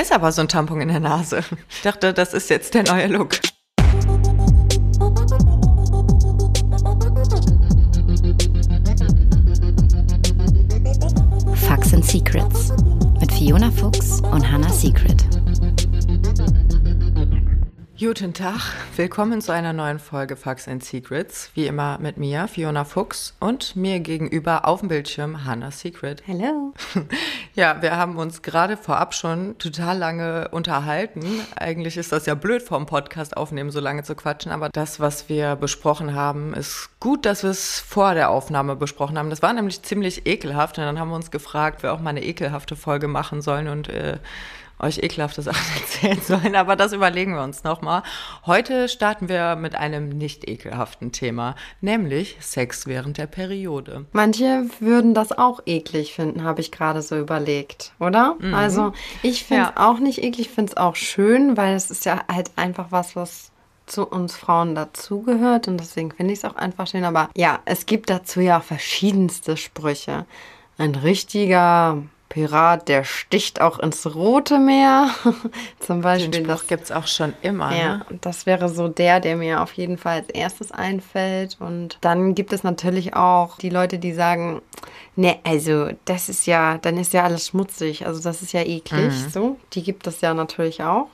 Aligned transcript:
Ist 0.00 0.10
aber 0.10 0.32
so 0.32 0.40
ein 0.40 0.48
Tampon 0.48 0.80
in 0.80 0.88
der 0.88 0.98
Nase. 1.00 1.44
Ich 1.70 1.82
dachte, 1.82 2.12
das 2.12 2.34
ist 2.34 2.50
jetzt 2.50 2.74
der 2.74 2.82
neue 2.82 3.06
Look. 3.06 3.36
Facts 11.54 11.94
and 11.94 12.04
Secrets 12.04 12.72
mit 13.20 13.32
Fiona 13.32 13.70
Fuchs 13.70 14.20
und 14.32 14.50
Hannah 14.50 14.72
Secret. 14.72 15.41
Guten 18.04 18.34
Tag, 18.34 18.60
willkommen 18.96 19.40
zu 19.40 19.52
einer 19.52 19.72
neuen 19.72 20.00
Folge 20.00 20.34
Facts 20.34 20.66
and 20.66 20.82
Secrets. 20.82 21.52
Wie 21.54 21.68
immer 21.68 21.98
mit 22.00 22.16
mir, 22.16 22.48
Fiona 22.48 22.84
Fuchs, 22.84 23.36
und 23.38 23.76
mir 23.76 24.00
gegenüber 24.00 24.66
auf 24.66 24.80
dem 24.80 24.88
Bildschirm 24.88 25.44
Hannah 25.44 25.70
Secret. 25.70 26.24
Hello. 26.26 26.74
Ja, 27.54 27.82
wir 27.82 27.98
haben 27.98 28.16
uns 28.16 28.40
gerade 28.40 28.78
vorab 28.78 29.12
schon 29.12 29.58
total 29.58 29.98
lange 29.98 30.48
unterhalten. 30.52 31.22
Eigentlich 31.54 31.98
ist 31.98 32.10
das 32.10 32.24
ja 32.24 32.34
blöd 32.34 32.62
vom 32.62 32.86
Podcast 32.86 33.36
aufnehmen, 33.36 33.70
so 33.70 33.78
lange 33.78 34.04
zu 34.04 34.14
quatschen, 34.14 34.52
aber 34.52 34.70
das, 34.70 35.00
was 35.00 35.28
wir 35.28 35.56
besprochen 35.56 36.14
haben, 36.14 36.54
ist 36.54 36.88
gut, 36.98 37.26
dass 37.26 37.42
wir 37.42 37.50
es 37.50 37.78
vor 37.78 38.14
der 38.14 38.30
Aufnahme 38.30 38.74
besprochen 38.74 39.18
haben. 39.18 39.28
Das 39.28 39.42
war 39.42 39.52
nämlich 39.52 39.82
ziemlich 39.82 40.26
ekelhaft 40.26 40.78
und 40.78 40.84
dann 40.84 40.98
haben 40.98 41.10
wir 41.10 41.16
uns 41.16 41.30
gefragt, 41.30 41.82
wer 41.82 41.92
auch 41.92 42.00
mal 42.00 42.10
eine 42.10 42.24
ekelhafte 42.24 42.74
Folge 42.74 43.06
machen 43.06 43.42
sollen 43.42 43.68
und 43.68 43.90
äh, 43.90 44.16
euch 44.82 44.98
ekelhafte 44.98 45.42
Sachen 45.42 45.64
erzählen 45.80 46.20
sollen, 46.20 46.56
aber 46.56 46.76
das 46.76 46.92
überlegen 46.92 47.34
wir 47.34 47.42
uns 47.42 47.64
nochmal. 47.64 48.02
Heute 48.46 48.88
starten 48.88 49.28
wir 49.28 49.56
mit 49.56 49.74
einem 49.74 50.08
nicht 50.10 50.48
ekelhaften 50.48 51.12
Thema, 51.12 51.54
nämlich 51.80 52.36
Sex 52.40 52.86
während 52.86 53.18
der 53.18 53.26
Periode. 53.26 54.06
Manche 54.12 54.66
würden 54.80 55.14
das 55.14 55.32
auch 55.32 55.60
eklig 55.66 56.14
finden, 56.14 56.42
habe 56.44 56.60
ich 56.60 56.72
gerade 56.72 57.02
so 57.02 57.16
überlegt, 57.18 57.92
oder? 58.00 58.36
Mhm. 58.38 58.54
Also 58.54 58.92
ich 59.22 59.44
finde 59.44 59.62
es 59.64 59.68
Ja. 59.76 59.88
auch 59.90 59.98
nicht 59.98 60.18
eklig, 60.18 60.48
ich 60.48 60.48
finde 60.50 60.72
es 60.72 60.76
auch 60.76 60.96
schön, 60.96 61.56
weil 61.56 61.74
es 61.76 61.90
ist 61.90 62.04
ja 62.04 62.20
halt 62.30 62.50
einfach 62.56 62.86
was, 62.90 63.14
was 63.16 63.50
zu 63.86 64.06
uns 64.06 64.36
Frauen 64.36 64.74
dazugehört 64.74 65.68
und 65.68 65.78
deswegen 65.78 66.12
finde 66.12 66.32
ich 66.32 66.38
es 66.38 66.44
auch 66.44 66.56
einfach 66.56 66.86
schön. 66.86 67.04
Aber 67.04 67.28
ja, 67.36 67.58
es 67.64 67.84
gibt 67.86 68.10
dazu 68.10 68.40
ja 68.40 68.58
auch 68.58 68.62
verschiedenste 68.62 69.56
Sprüche. 69.56 70.24
Ein 70.78 70.94
richtiger 70.94 72.02
Pirat, 72.32 72.88
der 72.88 73.04
sticht 73.04 73.60
auch 73.60 73.78
ins 73.78 74.14
Rote 74.14 74.58
Meer. 74.58 75.10
Zum 75.80 75.96
Den 75.96 76.02
Beispiel 76.02 76.42
das 76.44 76.60
Spruch 76.60 76.68
gibt's 76.68 76.90
auch 76.90 77.06
schon 77.06 77.34
immer. 77.42 77.76
ja, 77.76 77.96
Ne? 77.98 78.06
das 78.22 78.46
wäre 78.46 78.70
so 78.70 78.88
der, 78.88 79.20
der 79.20 79.36
mir 79.36 79.60
auf 79.60 79.74
jeden 79.74 79.98
Fall 79.98 80.20
als 80.20 80.30
erstes 80.30 80.72
einfällt. 80.72 81.58
Und 81.60 81.98
dann 82.00 82.34
gibt 82.34 82.54
es 82.54 82.62
natürlich 82.64 83.14
auch 83.14 83.58
die 83.58 83.68
Leute, 83.68 83.98
die 83.98 84.14
sagen, 84.14 84.62
ne, 85.14 85.40
also 85.44 85.90
das 86.06 86.30
ist 86.30 86.46
ja, 86.46 86.78
dann 86.78 86.96
ist 86.96 87.12
ja 87.12 87.22
alles 87.24 87.48
schmutzig. 87.48 88.06
Also 88.06 88.22
das 88.22 88.40
ist 88.40 88.54
ja 88.54 88.62
eklig. 88.62 89.12
So, 89.30 89.58
die 89.74 89.82
gibt 89.82 90.06
es 90.06 90.22
ja 90.22 90.32
natürlich 90.32 90.82
auch. 90.82 91.08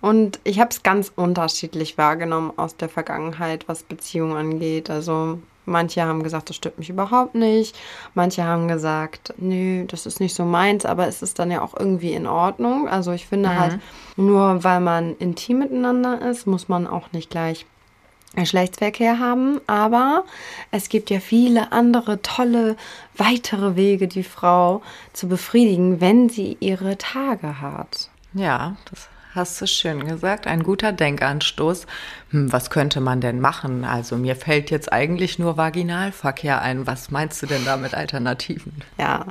Und 0.00 0.40
ich 0.44 0.60
habe 0.60 0.70
es 0.70 0.82
ganz 0.82 1.12
unterschiedlich 1.14 1.98
wahrgenommen 1.98 2.52
aus 2.56 2.74
der 2.74 2.88
Vergangenheit, 2.88 3.68
was 3.68 3.82
Beziehungen 3.82 4.34
angeht. 4.36 4.88
Also 4.88 5.40
manche 5.68 6.02
haben 6.02 6.22
gesagt, 6.22 6.48
das 6.48 6.56
stört 6.56 6.78
mich 6.78 6.90
überhaupt 6.90 7.34
nicht. 7.34 7.78
Manche 8.14 8.44
haben 8.44 8.68
gesagt, 8.68 9.34
nö, 9.36 9.84
das 9.86 10.06
ist 10.06 10.20
nicht 10.20 10.34
so 10.34 10.44
meins, 10.44 10.84
aber 10.84 11.06
es 11.06 11.22
ist 11.22 11.38
dann 11.38 11.50
ja 11.50 11.62
auch 11.62 11.74
irgendwie 11.78 12.12
in 12.12 12.26
Ordnung. 12.26 12.88
Also 12.88 13.12
ich 13.12 13.26
finde 13.26 13.58
halt, 13.58 13.78
nur 14.16 14.64
weil 14.64 14.80
man 14.80 15.16
intim 15.16 15.60
miteinander 15.60 16.22
ist, 16.28 16.46
muss 16.46 16.68
man 16.68 16.86
auch 16.86 17.12
nicht 17.12 17.30
gleich 17.30 17.66
Geschlechtsverkehr 18.34 19.18
haben, 19.18 19.60
aber 19.66 20.24
es 20.70 20.88
gibt 20.90 21.08
ja 21.10 21.18
viele 21.18 21.72
andere 21.72 22.20
tolle 22.20 22.76
weitere 23.16 23.74
Wege, 23.74 24.06
die 24.06 24.22
Frau 24.22 24.82
zu 25.12 25.28
befriedigen, 25.28 26.00
wenn 26.00 26.28
sie 26.28 26.56
ihre 26.60 26.98
Tage 26.98 27.60
hat. 27.60 28.10
Ja, 28.34 28.76
das 28.90 29.08
hast 29.34 29.60
du 29.60 29.66
schön 29.66 30.06
gesagt. 30.06 30.46
Ein 30.46 30.62
guter 30.62 30.92
Denkanstoß. 30.92 31.86
Hm, 32.30 32.52
was 32.52 32.70
könnte 32.70 33.00
man 33.00 33.20
denn 33.20 33.40
machen? 33.40 33.84
Also 33.84 34.16
mir 34.16 34.36
fällt 34.36 34.70
jetzt 34.70 34.92
eigentlich 34.92 35.38
nur 35.38 35.56
Vaginalverkehr 35.56 36.60
ein. 36.62 36.86
Was 36.86 37.10
meinst 37.10 37.42
du 37.42 37.46
denn 37.46 37.64
da 37.64 37.76
mit 37.76 37.94
Alternativen? 37.94 38.82
Ja, 38.98 39.26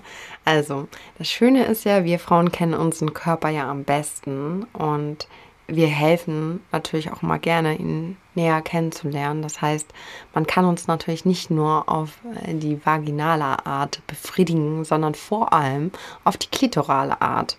also 0.46 0.88
das 1.18 1.30
Schöne 1.30 1.66
ist 1.66 1.86
ja, 1.86 2.04
wir 2.04 2.20
Frauen 2.20 2.52
kennen 2.52 2.74
unseren 2.74 3.14
Körper 3.14 3.50
ja 3.50 3.70
am 3.70 3.84
besten 3.84 4.64
und 4.74 5.28
wir 5.68 5.88
helfen 5.88 6.62
natürlich 6.72 7.12
auch 7.12 7.22
mal 7.22 7.40
gerne, 7.40 7.76
ihn 7.76 8.16
näher 8.36 8.62
kennenzulernen. 8.62 9.42
Das 9.42 9.62
heißt, 9.62 9.88
man 10.34 10.48
kann 10.48 10.64
uns 10.66 10.88
natürlich 10.88 11.26
nicht 11.26 11.50
nur 11.52 11.90
auf 11.90 12.20
äh, 12.46 12.54
die 12.54 12.86
vaginale 12.86 13.66
Art 13.66 14.02
befriedigen, 14.08 14.86
sondern 14.86 15.14
vor 15.14 15.52
allem 15.52 15.92
auf 16.24 16.38
die 16.38 16.48
klitorale 16.48 17.22
Art. 17.22 17.58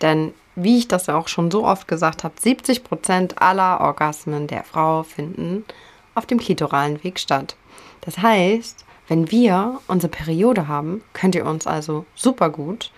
Denn 0.00 0.32
wie 0.62 0.78
ich 0.78 0.88
das 0.88 1.06
ja 1.06 1.16
auch 1.16 1.28
schon 1.28 1.50
so 1.50 1.64
oft 1.64 1.88
gesagt 1.88 2.24
habe, 2.24 2.34
70 2.38 2.84
Prozent 2.84 3.40
aller 3.40 3.80
Orgasmen 3.80 4.46
der 4.46 4.64
Frau 4.64 5.02
finden 5.02 5.64
auf 6.14 6.26
dem 6.26 6.38
klitoralen 6.38 7.02
Weg 7.04 7.18
statt. 7.18 7.56
Das 8.02 8.18
heißt, 8.18 8.84
wenn 9.08 9.30
wir 9.30 9.80
unsere 9.88 10.10
Periode 10.10 10.68
haben, 10.68 11.02
könnt 11.12 11.34
ihr 11.34 11.46
uns 11.46 11.66
also 11.66 12.04
super 12.14 12.50
gut, 12.50 12.92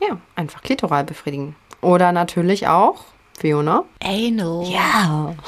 ja, 0.00 0.18
einfach 0.36 0.62
klitoral 0.62 1.04
befriedigen. 1.04 1.56
Oder 1.80 2.12
natürlich 2.12 2.68
auch, 2.68 3.04
Fiona. 3.38 3.84
Anal. 4.02 4.64
Ja. 4.70 5.34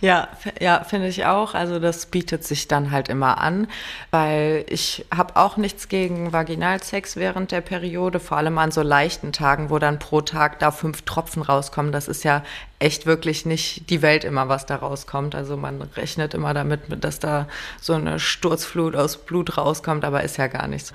Ja, 0.00 0.28
ja, 0.60 0.84
finde 0.84 1.08
ich 1.08 1.24
auch. 1.24 1.54
Also 1.54 1.78
das 1.78 2.06
bietet 2.06 2.44
sich 2.44 2.68
dann 2.68 2.90
halt 2.90 3.08
immer 3.08 3.38
an, 3.40 3.66
weil 4.10 4.64
ich 4.68 5.06
habe 5.14 5.36
auch 5.36 5.56
nichts 5.56 5.88
gegen 5.88 6.32
Vaginalsex 6.32 7.16
während 7.16 7.50
der 7.50 7.60
Periode, 7.60 8.20
vor 8.20 8.36
allem 8.36 8.58
an 8.58 8.70
so 8.70 8.82
leichten 8.82 9.32
Tagen, 9.32 9.70
wo 9.70 9.78
dann 9.78 9.98
pro 9.98 10.20
Tag 10.20 10.58
da 10.58 10.70
fünf 10.70 11.02
Tropfen 11.02 11.42
rauskommen. 11.42 11.92
Das 11.92 12.08
ist 12.08 12.24
ja 12.24 12.42
echt 12.78 13.06
wirklich 13.06 13.46
nicht 13.46 13.88
die 13.90 14.02
Welt 14.02 14.24
immer, 14.24 14.48
was 14.48 14.66
da 14.66 14.76
rauskommt. 14.76 15.34
Also 15.34 15.56
man 15.56 15.80
rechnet 15.96 16.34
immer 16.34 16.52
damit, 16.52 16.82
dass 17.02 17.18
da 17.18 17.48
so 17.80 17.94
eine 17.94 18.20
Sturzflut 18.20 18.94
aus 18.94 19.16
Blut 19.16 19.56
rauskommt, 19.56 20.04
aber 20.04 20.22
ist 20.22 20.36
ja 20.36 20.46
gar 20.46 20.68
nichts. 20.68 20.92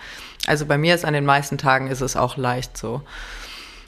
Also 0.47 0.65
bei 0.65 0.77
mir 0.77 0.95
ist 0.95 1.05
an 1.05 1.13
den 1.13 1.25
meisten 1.25 1.57
Tagen 1.57 1.87
ist 1.87 2.01
es 2.01 2.15
auch 2.15 2.37
leicht 2.37 2.77
so. 2.77 3.01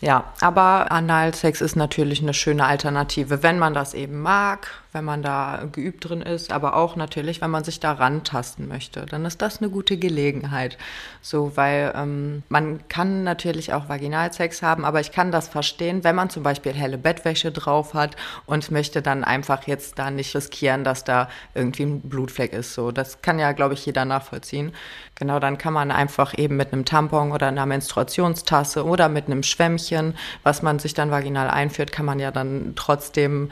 Ja, 0.04 0.26
aber 0.42 0.92
Analsex 0.92 1.62
ist 1.62 1.78
natürlich 1.78 2.22
eine 2.22 2.34
schöne 2.34 2.66
Alternative, 2.66 3.42
wenn 3.42 3.58
man 3.58 3.74
das 3.74 3.94
eben 3.94 4.22
mag, 4.22 4.83
wenn 4.94 5.04
man 5.04 5.24
da 5.24 5.68
geübt 5.72 6.08
drin 6.08 6.22
ist, 6.22 6.52
aber 6.52 6.76
auch 6.76 6.96
natürlich, 6.96 7.42
wenn 7.42 7.52
man 7.52 7.64
sich 7.64 7.80
da 7.80 7.94
rantasten 7.94 8.68
möchte, 8.68 9.06
dann 9.08 9.26
ist 9.26 9.42
das 9.42 9.60
eine 9.60 9.70
gute 9.70 9.98
Gelegenheit. 9.98 10.78
So, 11.22 11.58
weil 11.58 11.92
ähm, 11.96 12.44
man 12.50 12.88
kann 12.88 13.24
natürlich 13.24 13.74
auch 13.74 13.90
Vaginalsex 13.90 14.62
haben, 14.62 14.86
aber 14.86 15.00
ich 15.00 15.12
kann 15.12 15.32
das 15.32 15.48
verstehen, 15.48 16.04
wenn 16.04 16.16
man 16.16 16.30
zum 16.30 16.44
Beispiel 16.44 16.74
helle 16.74 16.98
Bettwäsche 16.98 17.52
drauf 17.52 17.94
hat 17.94 18.16
und 18.46 18.70
möchte 18.72 19.02
dann 19.02 19.24
einfach 19.24 19.68
jetzt 19.68 19.98
da 19.98 20.12
nicht 20.12 20.36
riskieren, 20.36 20.84
dass 20.84 21.04
da 21.04 21.28
irgendwie 21.56 21.84
ein 21.84 22.02
Blutfleck 22.02 22.54
ist. 22.54 22.74
So, 22.74 22.92
das 22.92 23.22
kann 23.22 23.40
ja, 23.40 23.52
glaube 23.52 23.74
ich, 23.74 23.86
jeder 23.86 24.06
nachvollziehen. 24.06 24.74
Genau, 25.16 25.40
dann 25.40 25.58
kann 25.58 25.74
man 25.74 25.92
einfach 25.92 26.38
eben 26.38 26.56
mit 26.56 26.74
einem 26.74 26.86
Tampon 26.86 27.32
oder 27.32 27.48
einer 27.48 27.66
Menstruationstasse 27.66 28.86
oder 28.86 29.10
mit 29.10 29.26
einem 29.26 29.44
Schwämmchen, 29.44 30.16
was 30.44 30.62
man 30.62 30.80
sich 30.80 30.94
dann 30.94 31.12
vaginal 31.12 31.50
einführt, 31.50 31.92
kann 31.92 32.06
man 32.06 32.20
ja 32.20 32.32
dann 32.32 32.74
trotzdem 32.76 33.50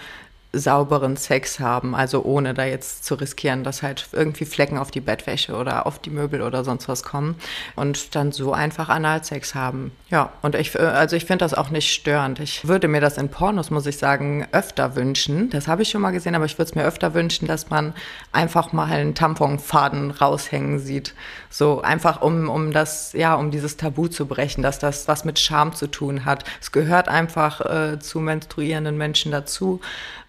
sauberen 0.54 1.16
Sex 1.16 1.60
haben, 1.62 1.96
also 1.96 2.24
ohne 2.24 2.54
da 2.54 2.66
jetzt 2.66 3.06
zu 3.06 3.16
riskieren, 3.16 3.64
dass 3.64 3.84
halt 3.84 4.10
irgendwie 4.12 4.44
Flecken 4.44 4.78
auf 4.78 4.92
die 4.92 5.00
Bettwäsche 5.00 5.56
oder 5.56 5.86
auf 5.86 6.00
die 6.00 6.10
Möbel 6.10 6.42
oder 6.42 6.66
sonst 6.66 6.90
was 6.90 7.04
kommen 7.04 7.36
und 7.78 8.16
dann 8.16 8.34
so 8.34 8.52
einfach 8.52 8.90
Analsex 8.90 9.56
haben. 9.56 9.92
Ja, 10.10 10.34
und 10.42 10.56
ich, 10.56 10.76
äh, 10.76 10.80
also 10.80 11.16
ich 11.16 11.26
finde 11.26 11.46
das 11.46 11.54
auch 11.54 11.70
nicht 11.70 11.94
störend. 11.94 12.40
Ich 12.40 12.68
würde 12.68 12.90
mir 12.90 13.00
das 13.00 13.18
in 13.18 13.30
Pornos, 13.30 13.72
muss 13.72 13.86
ich 13.86 13.98
sagen, 13.98 14.46
öfter 14.52 14.98
wünschen. 14.98 15.50
Das 15.52 15.70
habe 15.70 15.84
ich 15.84 15.90
schon 15.90 16.02
mal 16.02 16.12
gesehen, 16.12 16.36
aber 16.36 16.46
ich 16.46 16.58
würde 16.58 16.70
es 16.70 16.76
mir 16.76 16.84
öfter 16.84 17.14
wünschen, 17.14 17.48
dass 17.48 17.70
man 17.70 17.94
einfach 18.34 18.74
mal 18.74 18.92
einen 18.92 19.16
Tamponfaden 19.16 20.12
raushängen 20.12 20.80
sieht. 20.80 21.14
So 21.50 21.82
einfach 21.82 22.22
um, 22.22 22.50
um 22.50 22.74
das, 22.74 23.14
ja, 23.14 23.36
um 23.36 23.52
dieses 23.52 23.78
Tabu 23.78 24.08
zu 24.10 24.26
brechen, 24.26 24.62
dass 24.64 24.80
das 24.80 25.08
was 25.08 25.24
mit 25.24 25.40
Scham 25.40 25.74
zu 25.74 25.88
tun 25.88 26.26
hat. 26.26 26.44
Es 26.60 26.74
gehört 26.74 27.08
einfach 27.08 27.62
äh, 27.62 28.00
zu 28.00 28.20
menstruierenden 28.20 28.98
Menschen 28.98 29.32
dazu 29.32 29.80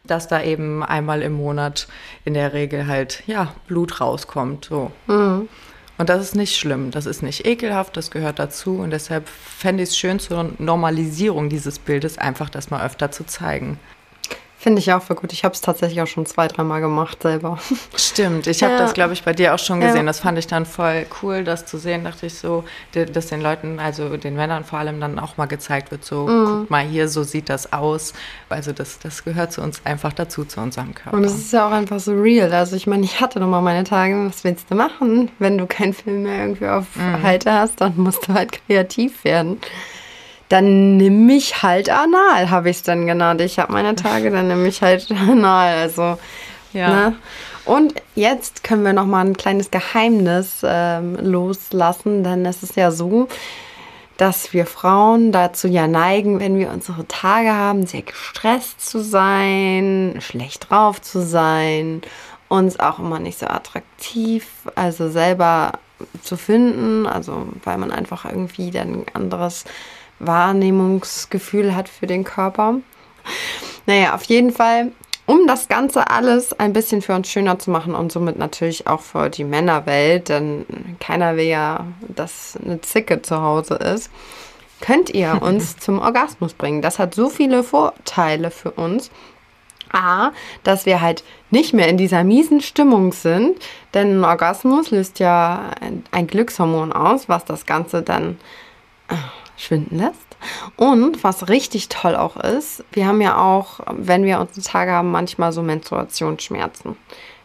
dass 0.05 0.29
da 0.29 0.43
eben 0.43 0.83
einmal 0.83 1.23
im 1.23 1.33
Monat 1.33 1.87
in 2.25 2.35
der 2.35 2.53
Regel 2.53 2.87
halt, 2.87 3.23
ja, 3.27 3.55
Blut 3.67 4.01
rauskommt, 4.01 4.65
so. 4.67 4.91
Und 5.99 6.09
das 6.09 6.23
ist 6.23 6.35
nicht 6.35 6.57
schlimm, 6.57 6.91
das 6.91 7.07
ist 7.07 7.23
nicht 7.23 7.47
ekelhaft, 7.47 7.97
das 7.97 8.11
gehört 8.11 8.39
dazu 8.39 8.79
und 8.79 8.91
deshalb 8.91 9.29
fände 9.29 9.83
ich 9.83 9.91
es 9.91 9.99
schön 9.99 10.19
zur 10.19 10.51
Normalisierung 10.59 11.49
dieses 11.49 11.79
Bildes 11.79 12.19
einfach 12.19 12.51
das 12.51 12.71
mal 12.71 12.85
öfter 12.85 13.13
zu 13.13 13.25
zeigen. 13.25 13.79
Finde 14.63 14.79
ich 14.79 14.93
auch 14.93 15.03
für 15.03 15.17
gut. 15.17 15.33
Ich 15.33 15.43
habe 15.43 15.55
es 15.55 15.61
tatsächlich 15.61 16.01
auch 16.01 16.07
schon 16.07 16.25
zwei, 16.25 16.47
dreimal 16.47 16.81
gemacht 16.81 17.21
selber. 17.21 17.59
Stimmt, 17.97 18.47
ich 18.47 18.63
habe 18.63 18.75
Ja. 18.75 18.79
das, 18.79 18.95
glaube 18.95 19.13
ich, 19.13 19.25
bei 19.25 19.33
dir 19.33 19.55
auch 19.55 19.59
schon 19.59 19.83
Ja. 19.83 19.89
gesehen. 19.89 20.07
Das 20.07 20.21
fand 20.21 20.39
ich 20.39 20.47
dann 20.47 20.67
voll 20.67 21.05
cool, 21.21 21.43
das 21.43 21.67
zu 21.67 21.79
sehen. 21.79 22.05
Dachte 22.05 22.27
ich 22.27 22.35
so, 22.39 22.63
dass 22.93 23.27
den 23.27 23.41
Leuten, 23.41 23.81
also 23.81 24.17
den 24.17 24.37
Männern 24.37 24.63
vor 24.65 24.79
allem, 24.79 25.01
dann 25.01 25.19
auch 25.19 25.37
mal 25.37 25.47
gezeigt 25.47 25.91
wird, 25.91 26.05
so, 26.05 26.27
guck 26.27 26.71
mal 26.71 26.85
hier, 26.85 27.09
so 27.09 27.25
sieht 27.25 27.49
das 27.49 27.73
aus. 27.73 28.13
Also 28.51 28.71
das, 28.71 29.01
das 29.01 29.25
gehört 29.25 29.51
zu 29.53 29.63
uns 29.63 29.81
einfach 29.85 30.13
dazu, 30.13 30.45
zu 30.45 30.61
unserem 30.61 30.95
Körper. 30.95 31.17
Und 31.17 31.25
es 31.25 31.35
ist 31.35 31.53
ja 31.53 31.67
auch 31.67 31.73
einfach 31.73 31.99
so 31.99 32.13
real. 32.13 32.53
Also 32.53 32.77
ich 32.77 32.87
meine, 32.87 33.03
ich 33.05 33.21
hatte 33.21 33.41
noch 33.41 33.49
mal 33.49 33.63
meine 33.63 33.83
Tage, 33.83 34.29
was 34.29 34.45
willst 34.45 34.71
du 34.71 34.77
machen? 34.77 35.33
Wenn 35.41 35.59
du 35.59 35.67
keinen 35.67 35.93
Film 35.93 36.23
mehr 36.23 36.39
irgendwie 36.41 36.69
auf 36.69 36.87
Halte 37.25 37.53
hast, 37.53 37.81
dann 37.81 37.95
musst 37.97 38.29
du 38.29 38.35
halt 38.35 38.53
kreativ 38.69 39.25
werden. 39.25 39.61
Dann 40.53 40.99
nimm 40.99 41.25
mich 41.25 41.63
halt 41.63 41.89
anal, 41.89 42.51
habe 42.51 42.69
ich 42.69 42.77
es 42.77 42.83
dann 42.83 43.07
genannt. 43.07 43.41
Ich 43.41 43.59
habe 43.59 43.73
meine 43.73 43.95
Tage, 43.95 44.31
dann 44.31 44.49
nimm 44.49 44.63
mich 44.63 44.83
halt 44.83 45.11
anal. 45.29 45.79
Also, 45.79 46.19
ja. 46.75 46.89
Ne? 46.89 47.17
Und 47.65 47.95
jetzt 48.15 48.63
können 48.63 48.85
wir 48.85 48.93
noch 48.93 49.07
mal 49.07 49.25
ein 49.25 49.37
kleines 49.37 49.71
Geheimnis 49.71 50.61
ähm, 50.63 51.17
loslassen, 51.17 52.23
denn 52.23 52.45
es 52.45 52.63
ist 52.63 52.77
ja 52.77 52.91
so, 52.91 53.29
dass 54.19 54.53
wir 54.53 54.67
Frauen 54.67 55.33
dazu 55.33 55.69
ja 55.69 55.89
neigen, 55.89 56.39
wenn 56.39 56.59
wir 56.59 56.71
unsere 56.71 57.09
Tage 57.09 57.55
haben, 57.55 57.87
sehr 57.87 58.03
gestresst 58.03 58.87
zu 58.87 58.99
sein, 58.99 60.19
schlecht 60.21 60.69
drauf 60.69 61.01
zu 61.01 61.23
sein, 61.23 62.03
uns 62.49 62.79
auch 62.79 62.99
immer 62.99 63.21
nicht 63.21 63.39
so 63.39 63.47
attraktiv, 63.47 64.47
also 64.75 65.09
selber 65.09 65.73
zu 66.23 66.37
finden, 66.37 67.07
also 67.07 67.47
weil 67.65 67.79
man 67.79 67.91
einfach 67.91 68.27
irgendwie 68.27 68.71
dann 68.71 69.07
anderes 69.15 69.65
Wahrnehmungsgefühl 70.27 71.75
hat 71.75 71.89
für 71.89 72.07
den 72.07 72.25
Körper. 72.25 72.77
Naja, 73.87 74.15
auf 74.15 74.25
jeden 74.25 74.53
Fall 74.53 74.93
um 75.27 75.47
das 75.47 75.69
Ganze 75.69 76.11
alles 76.11 76.53
ein 76.59 76.73
bisschen 76.73 77.01
für 77.01 77.15
uns 77.15 77.29
schöner 77.29 77.59
zu 77.59 77.71
machen 77.71 77.95
und 77.95 78.11
somit 78.11 78.39
natürlich 78.39 78.87
auch 78.87 79.01
für 79.01 79.31
die 79.31 79.45
Männerwelt, 79.45 80.29
denn 80.29 80.67
keiner 81.01 81.37
will 81.37 81.47
ja, 81.47 81.87
dass 82.09 82.59
eine 82.63 82.81
Zicke 82.81 83.23
zu 83.23 83.41
Hause 83.41 83.75
ist, 83.75 84.11
könnt 84.81 85.11
ihr 85.11 85.39
uns 85.43 85.79
zum 85.79 86.01
Orgasmus 86.01 86.55
bringen. 86.55 86.83
Das 86.83 86.99
hat 86.99 87.15
so 87.15 87.29
viele 87.29 87.63
Vorteile 87.63 88.51
für 88.51 88.73
uns. 88.73 89.11
A, 89.95 90.31
dass 90.65 90.87
wir 90.87 91.03
halt 91.03 91.23
nicht 91.51 91.75
mehr 91.75 91.87
in 91.89 91.99
dieser 91.99 92.25
miesen 92.25 92.63
Stimmung 92.63 93.13
sind, 93.13 93.59
denn 93.93 94.21
ein 94.21 94.25
Orgasmus 94.25 94.91
löst 94.91 95.19
ja 95.19 95.71
ein, 95.83 96.03
ein 96.11 96.27
Glückshormon 96.27 96.93
aus, 96.93 97.29
was 97.29 97.45
das 97.45 97.67
Ganze 97.67 98.01
dann 98.03 98.39
schwinden 99.57 99.99
lässt. 99.99 100.37
Und 100.77 101.23
was 101.23 101.49
richtig 101.49 101.89
toll 101.89 102.17
auch 102.17 102.37
ist, 102.37 102.85
wir 102.93 103.07
haben 103.07 103.21
ja 103.21 103.39
auch, 103.39 103.81
wenn 103.93 104.25
wir 104.25 104.41
unsere 104.41 104.63
Tage 104.63 104.91
haben, 104.91 105.11
manchmal 105.11 105.53
so 105.53 105.63
Menstruationsschmerzen. 105.63 106.97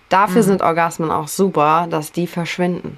Dafür 0.10 0.42
mhm. 0.42 0.48
sind 0.48 0.62
Orgasmen 0.62 1.12
auch 1.12 1.28
super, 1.28 1.88
dass 1.90 2.12
die 2.12 2.28
verschwinden. 2.28 2.98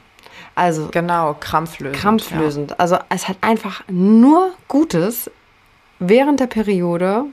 Also 0.55 0.89
genau, 0.91 1.35
krampflösend. 1.39 1.99
Krampflösend. 1.99 2.71
Ja. 2.71 2.75
Also 2.77 2.97
es 3.09 3.27
hat 3.27 3.37
einfach 3.41 3.83
nur 3.87 4.51
Gutes 4.67 5.31
während 5.99 6.39
der 6.39 6.47
Periode 6.47 7.25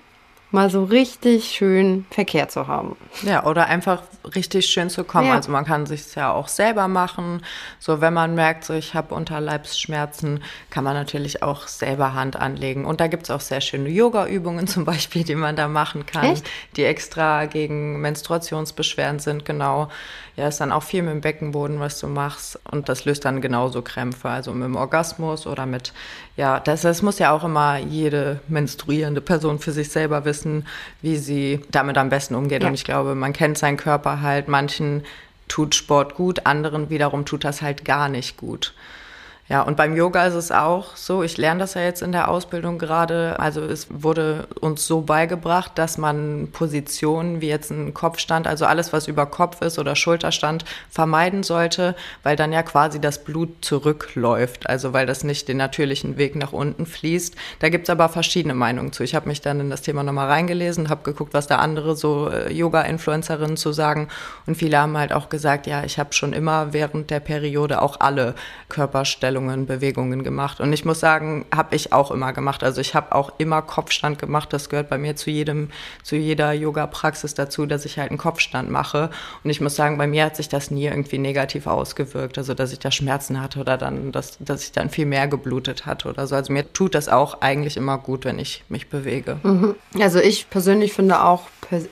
mal 0.56 0.70
so 0.70 0.84
richtig 0.84 1.44
schön 1.44 2.06
Verkehr 2.10 2.48
zu 2.48 2.66
haben. 2.66 2.96
Ja, 3.22 3.44
oder 3.44 3.66
einfach 3.66 4.02
richtig 4.34 4.66
schön 4.66 4.88
zu 4.88 5.04
kommen. 5.04 5.28
Ja. 5.28 5.34
Also 5.34 5.52
man 5.52 5.66
kann 5.66 5.84
sich 5.84 6.14
ja 6.14 6.32
auch 6.32 6.48
selber 6.48 6.88
machen. 6.88 7.42
So, 7.78 8.00
wenn 8.00 8.14
man 8.14 8.34
merkt, 8.34 8.64
so 8.64 8.72
ich 8.72 8.94
habe 8.94 9.14
Unterleibsschmerzen, 9.14 10.42
kann 10.70 10.82
man 10.82 10.94
natürlich 10.94 11.42
auch 11.42 11.68
selber 11.68 12.14
Hand 12.14 12.36
anlegen. 12.36 12.86
Und 12.86 13.02
da 13.02 13.06
gibt 13.06 13.24
es 13.24 13.30
auch 13.30 13.42
sehr 13.42 13.60
schöne 13.60 13.90
Yoga-Übungen 13.90 14.66
zum 14.76 14.86
Beispiel, 14.86 15.24
die 15.24 15.34
man 15.34 15.56
da 15.56 15.68
machen 15.68 16.06
kann, 16.06 16.24
Echt? 16.24 16.48
die 16.76 16.84
extra 16.84 17.44
gegen 17.44 18.00
Menstruationsbeschwerden 18.00 19.20
sind, 19.20 19.44
genau. 19.44 19.90
Ja, 20.36 20.48
ist 20.48 20.60
dann 20.60 20.70
auch 20.70 20.82
viel 20.82 21.02
mit 21.02 21.14
dem 21.14 21.22
Beckenboden, 21.22 21.80
was 21.80 21.98
du 21.98 22.08
machst. 22.08 22.58
Und 22.70 22.90
das 22.90 23.06
löst 23.06 23.24
dann 23.24 23.40
genauso 23.40 23.80
Krämpfe, 23.80 24.28
also 24.28 24.52
mit 24.52 24.64
dem 24.64 24.76
Orgasmus 24.76 25.46
oder 25.46 25.64
mit, 25.64 25.94
ja, 26.36 26.60
das, 26.60 26.82
das 26.82 27.00
muss 27.00 27.18
ja 27.18 27.30
auch 27.30 27.42
immer 27.42 27.78
jede 27.78 28.40
menstruierende 28.46 29.22
Person 29.22 29.58
für 29.58 29.72
sich 29.72 29.88
selber 29.88 30.26
wissen, 30.26 30.66
wie 31.00 31.16
sie 31.16 31.62
damit 31.70 31.96
am 31.96 32.10
besten 32.10 32.34
umgeht. 32.34 32.62
Ja. 32.62 32.68
Und 32.68 32.74
ich 32.74 32.84
glaube, 32.84 33.14
man 33.14 33.32
kennt 33.32 33.56
seinen 33.56 33.78
Körper 33.78 34.20
halt. 34.20 34.46
Manchen 34.48 35.04
tut 35.48 35.74
Sport 35.74 36.14
gut, 36.14 36.44
anderen 36.44 36.90
wiederum 36.90 37.24
tut 37.24 37.44
das 37.44 37.62
halt 37.62 37.84
gar 37.84 38.08
nicht 38.10 38.36
gut. 38.36 38.74
Ja, 39.48 39.62
und 39.62 39.76
beim 39.76 39.94
Yoga 39.94 40.26
ist 40.26 40.34
es 40.34 40.50
auch 40.50 40.96
so, 40.96 41.22
ich 41.22 41.36
lerne 41.36 41.60
das 41.60 41.74
ja 41.74 41.82
jetzt 41.82 42.02
in 42.02 42.10
der 42.10 42.28
Ausbildung 42.28 42.80
gerade, 42.80 43.38
also 43.38 43.60
es 43.62 43.86
wurde 43.90 44.48
uns 44.60 44.88
so 44.88 45.02
beigebracht, 45.02 45.70
dass 45.76 45.98
man 45.98 46.48
Positionen 46.50 47.40
wie 47.40 47.46
jetzt 47.46 47.70
ein 47.70 47.94
Kopfstand, 47.94 48.48
also 48.48 48.66
alles, 48.66 48.92
was 48.92 49.06
über 49.06 49.24
Kopf 49.26 49.62
ist 49.62 49.78
oder 49.78 49.94
Schulterstand, 49.94 50.64
vermeiden 50.90 51.44
sollte, 51.44 51.94
weil 52.24 52.34
dann 52.34 52.52
ja 52.52 52.64
quasi 52.64 53.00
das 53.00 53.22
Blut 53.22 53.64
zurückläuft, 53.64 54.68
also 54.68 54.92
weil 54.92 55.06
das 55.06 55.22
nicht 55.22 55.46
den 55.46 55.58
natürlichen 55.58 56.16
Weg 56.16 56.34
nach 56.34 56.52
unten 56.52 56.84
fließt. 56.84 57.36
Da 57.60 57.68
gibt's 57.68 57.88
aber 57.88 58.08
verschiedene 58.08 58.54
Meinungen 58.54 58.90
zu. 58.92 59.04
Ich 59.04 59.14
habe 59.14 59.28
mich 59.28 59.42
dann 59.42 59.60
in 59.60 59.70
das 59.70 59.82
Thema 59.82 60.02
nochmal 60.02 60.26
reingelesen, 60.26 60.90
habe 60.90 61.04
geguckt, 61.04 61.34
was 61.34 61.46
da 61.46 61.58
andere 61.58 61.94
so 61.94 62.30
äh, 62.30 62.52
Yoga-Influencerinnen 62.52 63.56
zu 63.56 63.72
sagen 63.72 64.08
und 64.46 64.56
viele 64.56 64.78
haben 64.78 64.98
halt 64.98 65.12
auch 65.12 65.28
gesagt, 65.28 65.68
ja, 65.68 65.84
ich 65.84 66.00
habe 66.00 66.12
schon 66.14 66.32
immer 66.32 66.72
während 66.72 67.10
der 67.10 67.20
Periode 67.20 67.80
auch 67.80 68.00
alle 68.00 68.34
Körperstellen 68.68 69.35
Stellungen, 69.36 69.66
Bewegungen 69.66 70.24
gemacht. 70.24 70.60
Und 70.60 70.72
ich 70.72 70.86
muss 70.86 71.00
sagen, 71.00 71.44
habe 71.54 71.76
ich 71.76 71.92
auch 71.92 72.10
immer 72.10 72.32
gemacht. 72.32 72.64
Also 72.64 72.80
ich 72.80 72.94
habe 72.94 73.14
auch 73.14 73.32
immer 73.36 73.60
Kopfstand 73.60 74.18
gemacht. 74.18 74.50
Das 74.52 74.70
gehört 74.70 74.88
bei 74.88 74.96
mir 74.96 75.14
zu 75.14 75.30
jedem, 75.30 75.68
zu 76.02 76.16
jeder 76.16 76.52
Yoga-Praxis 76.52 77.34
dazu, 77.34 77.66
dass 77.66 77.84
ich 77.84 77.98
halt 77.98 78.10
einen 78.10 78.18
Kopfstand 78.18 78.70
mache. 78.70 79.10
Und 79.44 79.50
ich 79.50 79.60
muss 79.60 79.76
sagen, 79.76 79.98
bei 79.98 80.06
mir 80.06 80.24
hat 80.24 80.36
sich 80.36 80.48
das 80.48 80.70
nie 80.70 80.86
irgendwie 80.86 81.18
negativ 81.18 81.66
ausgewirkt. 81.66 82.38
Also 82.38 82.54
dass 82.54 82.72
ich 82.72 82.78
da 82.78 82.90
Schmerzen 82.90 83.42
hatte 83.42 83.60
oder 83.60 83.76
dann, 83.76 84.10
dass, 84.10 84.38
dass 84.40 84.64
ich 84.64 84.72
dann 84.72 84.88
viel 84.88 85.06
mehr 85.06 85.28
geblutet 85.28 85.84
hatte 85.84 86.08
oder 86.08 86.26
so. 86.26 86.34
Also 86.34 86.50
mir 86.50 86.72
tut 86.72 86.94
das 86.94 87.10
auch 87.10 87.42
eigentlich 87.42 87.76
immer 87.76 87.98
gut, 87.98 88.24
wenn 88.24 88.38
ich 88.38 88.64
mich 88.70 88.88
bewege. 88.88 89.38
Mhm. 89.42 89.74
Also 90.00 90.18
ich 90.18 90.48
persönlich 90.48 90.94
finde 90.94 91.22
auch 91.22 91.42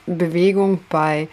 Bewegung 0.06 0.80
bei 0.88 1.28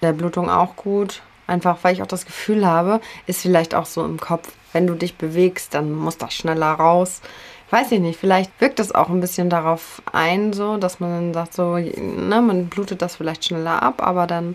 der 0.00 0.14
Blutung 0.14 0.48
auch 0.48 0.74
gut. 0.76 1.20
Einfach 1.46 1.78
weil 1.82 1.94
ich 1.94 2.02
auch 2.02 2.06
das 2.06 2.26
Gefühl 2.26 2.66
habe, 2.66 3.00
ist 3.26 3.42
vielleicht 3.42 3.74
auch 3.74 3.86
so 3.86 4.04
im 4.04 4.18
Kopf, 4.18 4.52
wenn 4.72 4.86
du 4.86 4.94
dich 4.94 5.16
bewegst, 5.16 5.74
dann 5.74 5.92
muss 5.92 6.18
das 6.18 6.34
schneller 6.34 6.72
raus. 6.72 7.20
Weiß 7.70 7.92
ich 7.92 8.00
nicht, 8.00 8.18
vielleicht 8.18 8.50
wirkt 8.60 8.78
das 8.78 8.94
auch 8.94 9.08
ein 9.08 9.20
bisschen 9.20 9.50
darauf 9.50 10.02
ein, 10.12 10.52
so, 10.52 10.76
dass 10.76 11.00
man 11.00 11.10
dann 11.10 11.34
sagt, 11.34 11.54
so, 11.54 11.76
ne, 11.76 12.42
man 12.42 12.66
blutet 12.66 13.02
das 13.02 13.16
vielleicht 13.16 13.44
schneller 13.44 13.82
ab, 13.82 14.02
aber 14.02 14.26
dann 14.26 14.54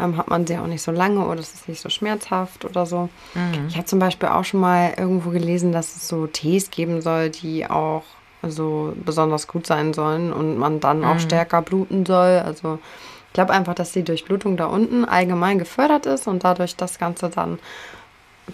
ähm, 0.00 0.16
hat 0.16 0.28
man 0.28 0.46
sie 0.46 0.56
auch 0.58 0.66
nicht 0.66 0.82
so 0.82 0.90
lange 0.90 1.24
oder 1.26 1.40
es 1.40 1.54
ist 1.54 1.68
nicht 1.68 1.80
so 1.80 1.88
schmerzhaft 1.88 2.64
oder 2.64 2.86
so. 2.86 3.08
Mhm. 3.34 3.66
Ich 3.68 3.76
habe 3.76 3.86
zum 3.86 3.98
Beispiel 3.98 4.28
auch 4.28 4.44
schon 4.44 4.60
mal 4.60 4.94
irgendwo 4.96 5.30
gelesen, 5.30 5.72
dass 5.72 5.96
es 5.96 6.08
so 6.08 6.26
Tees 6.26 6.70
geben 6.70 7.00
soll, 7.00 7.30
die 7.30 7.68
auch 7.68 8.04
so 8.42 8.92
besonders 9.04 9.46
gut 9.46 9.66
sein 9.66 9.92
sollen 9.92 10.32
und 10.32 10.58
man 10.58 10.80
dann 10.80 10.98
mhm. 10.98 11.04
auch 11.04 11.18
stärker 11.18 11.62
bluten 11.62 12.04
soll. 12.04 12.42
Also 12.44 12.78
ich 13.34 13.36
glaube 13.36 13.52
einfach, 13.52 13.74
dass 13.74 13.90
die 13.90 14.04
Durchblutung 14.04 14.56
da 14.56 14.66
unten 14.66 15.04
allgemein 15.04 15.58
gefördert 15.58 16.06
ist 16.06 16.28
und 16.28 16.44
dadurch 16.44 16.76
das 16.76 17.00
Ganze 17.00 17.30
dann 17.30 17.58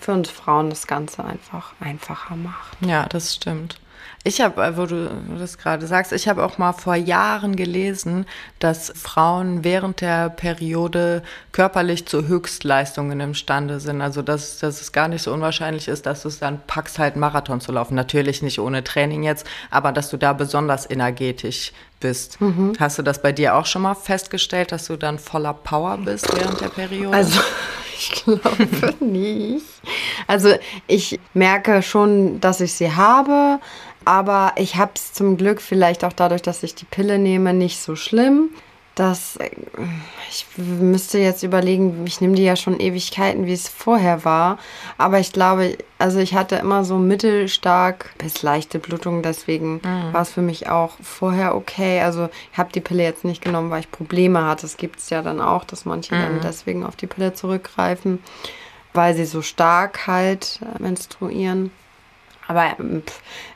für 0.01 0.13
uns 0.13 0.31
Frauen 0.31 0.71
das 0.71 0.87
Ganze 0.87 1.23
einfach 1.23 1.75
einfacher 1.81 2.35
macht. 2.35 2.79
Ja, 2.81 3.05
das 3.05 3.35
stimmt. 3.35 3.79
Ich 4.23 4.43
habe, 4.43 4.63
äh, 4.63 4.77
wo 4.77 4.85
du 4.85 5.09
das 5.39 5.57
gerade 5.57 5.87
sagst, 5.87 6.13
ich 6.13 6.29
habe 6.29 6.45
auch 6.45 6.59
mal 6.59 6.73
vor 6.73 6.95
Jahren 6.95 7.57
gelesen, 7.57 8.27
dass 8.59 8.93
Frauen 8.95 9.65
während 9.65 10.03
der 10.03 10.29
Periode 10.29 11.23
körperlich 11.53 12.07
zu 12.07 12.29
Höchstleistungen 12.29 13.19
imstande 13.21 13.81
sind. 13.81 14.03
Also 14.03 14.21
dass, 14.21 14.59
dass 14.59 14.83
es 14.83 14.93
gar 14.93 15.09
nicht 15.09 15.23
so 15.23 15.33
unwahrscheinlich 15.33 15.89
ist, 15.89 16.05
dass 16.05 16.23
du 16.23 16.29
es 16.29 16.39
dann 16.39 16.61
packst, 16.67 16.99
halt 16.99 17.17
Marathon 17.17 17.63
zu 17.63 17.73
laufen. 17.73 17.95
Natürlich 17.95 18.43
nicht 18.43 18.59
ohne 18.59 18.85
Training 18.85 19.23
jetzt, 19.23 19.47
aber 19.71 19.91
dass 19.91 20.11
du 20.11 20.19
da 20.19 20.35
besonders 20.35 20.89
energetisch 20.89 21.73
bist. 21.99 22.41
Mhm. 22.43 22.75
Hast 22.79 22.99
du 22.99 23.03
das 23.03 23.23
bei 23.23 23.33
dir 23.33 23.55
auch 23.55 23.67
schon 23.67 23.83
mal 23.83 23.95
festgestellt, 23.95 24.71
dass 24.73 24.87
du 24.87 24.97
dann 24.97 25.19
voller 25.19 25.55
Power 25.55 25.97
bist 25.97 26.29
während 26.37 26.61
der 26.61 26.69
Periode? 26.69 27.17
Also 27.17 27.41
ich 27.97 28.11
glaube 28.11 28.95
nicht. 29.05 29.65
Also 30.27 30.55
ich 30.87 31.19
merke 31.35 31.83
schon, 31.83 32.41
dass 32.41 32.61
ich 32.61 32.75
sie 32.75 32.93
habe, 32.93 33.61
aber 34.05 34.53
ich 34.57 34.77
habe 34.77 34.93
es 34.95 35.13
zum 35.13 35.37
Glück 35.37 35.61
vielleicht 35.61 36.05
auch 36.05 36.13
dadurch, 36.13 36.43
dass 36.43 36.63
ich 36.63 36.75
die 36.75 36.85
Pille 36.85 37.19
nehme, 37.19 37.53
nicht 37.55 37.81
so 37.81 37.97
schlimm 37.97 38.51
dass 39.01 39.39
ich 40.29 40.47
müsste 40.59 41.19
jetzt 41.19 41.43
überlegen, 41.43 42.05
ich 42.07 42.21
nehme 42.21 42.35
die 42.35 42.43
ja 42.43 42.55
schon 42.55 42.79
Ewigkeiten, 42.79 43.47
wie 43.47 43.53
es 43.53 43.67
vorher 43.67 44.27
war. 44.27 44.59
Aber 44.99 45.19
ich 45.19 45.33
glaube, 45.33 45.79
also 45.99 46.19
ich 46.19 46.35
hatte 46.35 46.57
immer 46.57 46.85
so 46.85 46.99
mittelstark 46.99 48.13
bis 48.19 48.43
leichte 48.43 48.79
Blutung, 48.79 49.23
deswegen 49.23 49.81
mhm. 49.83 50.13
war 50.13 50.21
es 50.21 50.31
für 50.31 50.43
mich 50.43 50.69
auch 50.69 50.99
vorher 51.03 51.55
okay. 51.55 52.03
Also 52.03 52.29
ich 52.53 52.59
habe 52.59 52.73
die 52.73 52.81
Pille 52.81 53.03
jetzt 53.03 53.25
nicht 53.25 53.43
genommen, 53.43 53.71
weil 53.71 53.81
ich 53.81 53.91
Probleme 53.91 54.45
hatte. 54.45 54.63
Das 54.63 54.77
gibt 54.77 54.99
es 54.99 55.09
ja 55.09 55.23
dann 55.23 55.41
auch, 55.41 55.65
dass 55.65 55.87
manche 55.87 56.15
mhm. 56.15 56.21
dann 56.21 56.41
deswegen 56.43 56.85
auf 56.85 56.97
die 56.97 57.07
Pille 57.07 57.33
zurückgreifen, 57.33 58.23
weil 58.93 59.15
sie 59.15 59.25
so 59.25 59.41
stark 59.41 60.07
halt 60.09 60.61
äh, 60.63 60.83
menstruieren. 60.83 61.71
Aber 62.49 62.77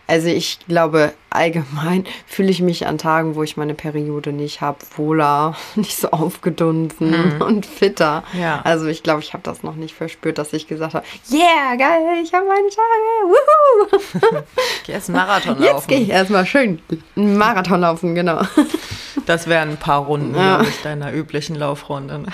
also 0.06 0.28
ich 0.28 0.58
glaube, 0.68 1.12
allgemein 1.30 2.04
fühle 2.26 2.50
ich 2.50 2.60
mich 2.60 2.86
an 2.86 2.98
Tagen, 2.98 3.34
wo 3.34 3.42
ich 3.42 3.56
meine 3.56 3.74
Periode 3.74 4.32
nicht 4.32 4.60
habe, 4.60 4.78
wohler, 4.96 5.56
nicht 5.74 5.96
so 5.96 6.10
aufgedunsen 6.10 7.32
hm. 7.38 7.40
und 7.46 7.66
fitter. 7.66 8.22
Ja. 8.38 8.60
Also 8.64 8.86
ich 8.86 9.02
glaube, 9.02 9.20
ich 9.20 9.32
habe 9.32 9.42
das 9.42 9.62
noch 9.62 9.76
nicht 9.76 9.94
verspürt, 9.94 10.38
dass 10.38 10.52
ich 10.52 10.66
gesagt 10.66 10.94
habe, 10.94 11.06
yeah, 11.30 11.76
geil, 11.76 12.22
ich 12.22 12.32
habe 12.32 12.46
meine 12.46 12.68
Tage, 12.68 13.24
wuhu. 13.28 14.42
geh 14.86 14.92
erst 14.92 15.08
einen 15.08 15.18
Marathon 15.18 15.58
laufen. 15.58 15.64
Jetzt 15.64 15.88
gehe 15.88 16.00
ich 16.00 16.10
erstmal 16.10 16.46
schön 16.46 16.80
einen 17.16 17.36
Marathon 17.36 17.80
laufen, 17.80 18.14
genau. 18.14 18.42
Das 19.26 19.46
wären 19.46 19.70
ein 19.70 19.76
paar 19.76 20.04
Runden, 20.04 20.34
ja. 20.34 20.56
glaube 20.56 20.70
ich, 20.70 20.82
deiner 20.82 21.12
üblichen 21.12 21.56
Laufrunde. 21.56 22.24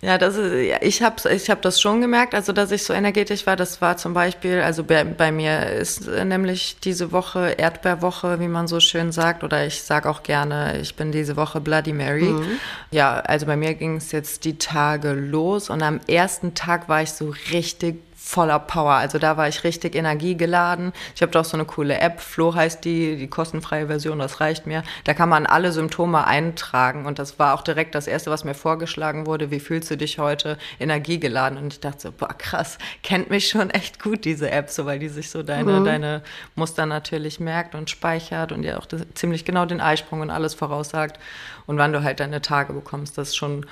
Ja, 0.00 0.18
das 0.18 0.36
ist, 0.36 0.52
ich 0.82 1.02
habe 1.02 1.16
ich 1.30 1.50
hab 1.50 1.62
das 1.62 1.80
schon 1.80 2.00
gemerkt, 2.00 2.34
also 2.34 2.52
dass 2.52 2.70
ich 2.70 2.84
so 2.84 2.92
energetisch 2.92 3.46
war. 3.46 3.56
Das 3.56 3.80
war 3.80 3.96
zum 3.96 4.12
Beispiel, 4.12 4.60
also 4.60 4.84
bei, 4.84 5.02
bei 5.02 5.32
mir 5.32 5.70
ist 5.70 6.06
nämlich 6.06 6.76
diese 6.84 7.12
Woche 7.12 7.54
Erdbeerwoche, 7.58 8.40
wie 8.40 8.48
man 8.48 8.66
so 8.68 8.80
schön 8.80 9.12
sagt, 9.12 9.44
oder 9.44 9.66
ich 9.66 9.82
sage 9.82 10.08
auch 10.08 10.22
gerne, 10.22 10.78
ich 10.80 10.94
bin 10.94 11.12
diese 11.12 11.36
Woche 11.36 11.60
Bloody 11.60 11.92
Mary. 11.92 12.24
Mhm. 12.24 12.58
Ja, 12.90 13.20
also 13.20 13.46
bei 13.46 13.56
mir 13.56 13.74
ging 13.74 13.96
es 13.96 14.12
jetzt 14.12 14.44
die 14.44 14.58
Tage 14.58 15.12
los 15.12 15.70
und 15.70 15.82
am 15.82 16.00
ersten 16.06 16.54
Tag 16.54 16.88
war 16.88 17.02
ich 17.02 17.12
so 17.12 17.34
richtig 17.52 18.02
voller 18.24 18.58
Power. 18.58 18.94
Also 18.94 19.18
da 19.18 19.36
war 19.36 19.48
ich 19.48 19.64
richtig 19.64 19.94
energiegeladen. 19.94 20.94
Ich 21.14 21.20
habe 21.20 21.30
doch 21.30 21.44
so 21.44 21.58
eine 21.58 21.66
coole 21.66 21.98
App, 21.98 22.20
Flo 22.20 22.54
heißt 22.54 22.82
die, 22.82 23.16
die 23.16 23.28
kostenfreie 23.28 23.86
Version, 23.88 24.18
das 24.18 24.40
reicht 24.40 24.66
mir. 24.66 24.82
Da 25.04 25.12
kann 25.12 25.28
man 25.28 25.44
alle 25.44 25.72
Symptome 25.72 26.26
eintragen 26.26 27.04
und 27.04 27.18
das 27.18 27.38
war 27.38 27.54
auch 27.54 27.60
direkt 27.60 27.94
das 27.94 28.06
erste, 28.06 28.30
was 28.30 28.42
mir 28.44 28.54
vorgeschlagen 28.54 29.26
wurde. 29.26 29.50
Wie 29.50 29.60
fühlst 29.60 29.90
du 29.90 29.98
dich 29.98 30.18
heute 30.18 30.56
energiegeladen? 30.80 31.58
Und 31.58 31.74
ich 31.74 31.80
dachte 31.80 32.00
so, 32.00 32.12
boah, 32.12 32.32
krass, 32.32 32.78
kennt 33.02 33.28
mich 33.28 33.48
schon 33.48 33.68
echt 33.68 34.02
gut 34.02 34.24
diese 34.24 34.50
App, 34.50 34.70
so 34.70 34.86
weil 34.86 34.98
die 34.98 35.10
sich 35.10 35.28
so 35.28 35.42
deine, 35.42 35.80
mhm. 35.80 35.84
deine 35.84 36.22
Muster 36.54 36.86
natürlich 36.86 37.40
merkt 37.40 37.74
und 37.74 37.90
speichert 37.90 38.52
und 38.52 38.62
dir 38.62 38.78
auch 38.78 38.86
das, 38.86 39.02
ziemlich 39.12 39.44
genau 39.44 39.66
den 39.66 39.82
Eisprung 39.82 40.22
und 40.22 40.30
alles 40.30 40.54
voraussagt 40.54 41.20
und 41.66 41.76
wann 41.76 41.92
du 41.92 42.02
halt 42.02 42.20
deine 42.20 42.40
Tage 42.40 42.72
bekommst. 42.72 43.18
Das 43.18 43.28
ist 43.28 43.36
schon 43.36 43.66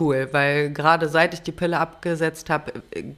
cool, 0.00 0.28
weil 0.32 0.70
gerade 0.70 1.08
seit 1.08 1.34
ich 1.34 1.42
die 1.42 1.52
Pille 1.52 1.78
abgesetzt 1.78 2.50
habe, 2.50 2.72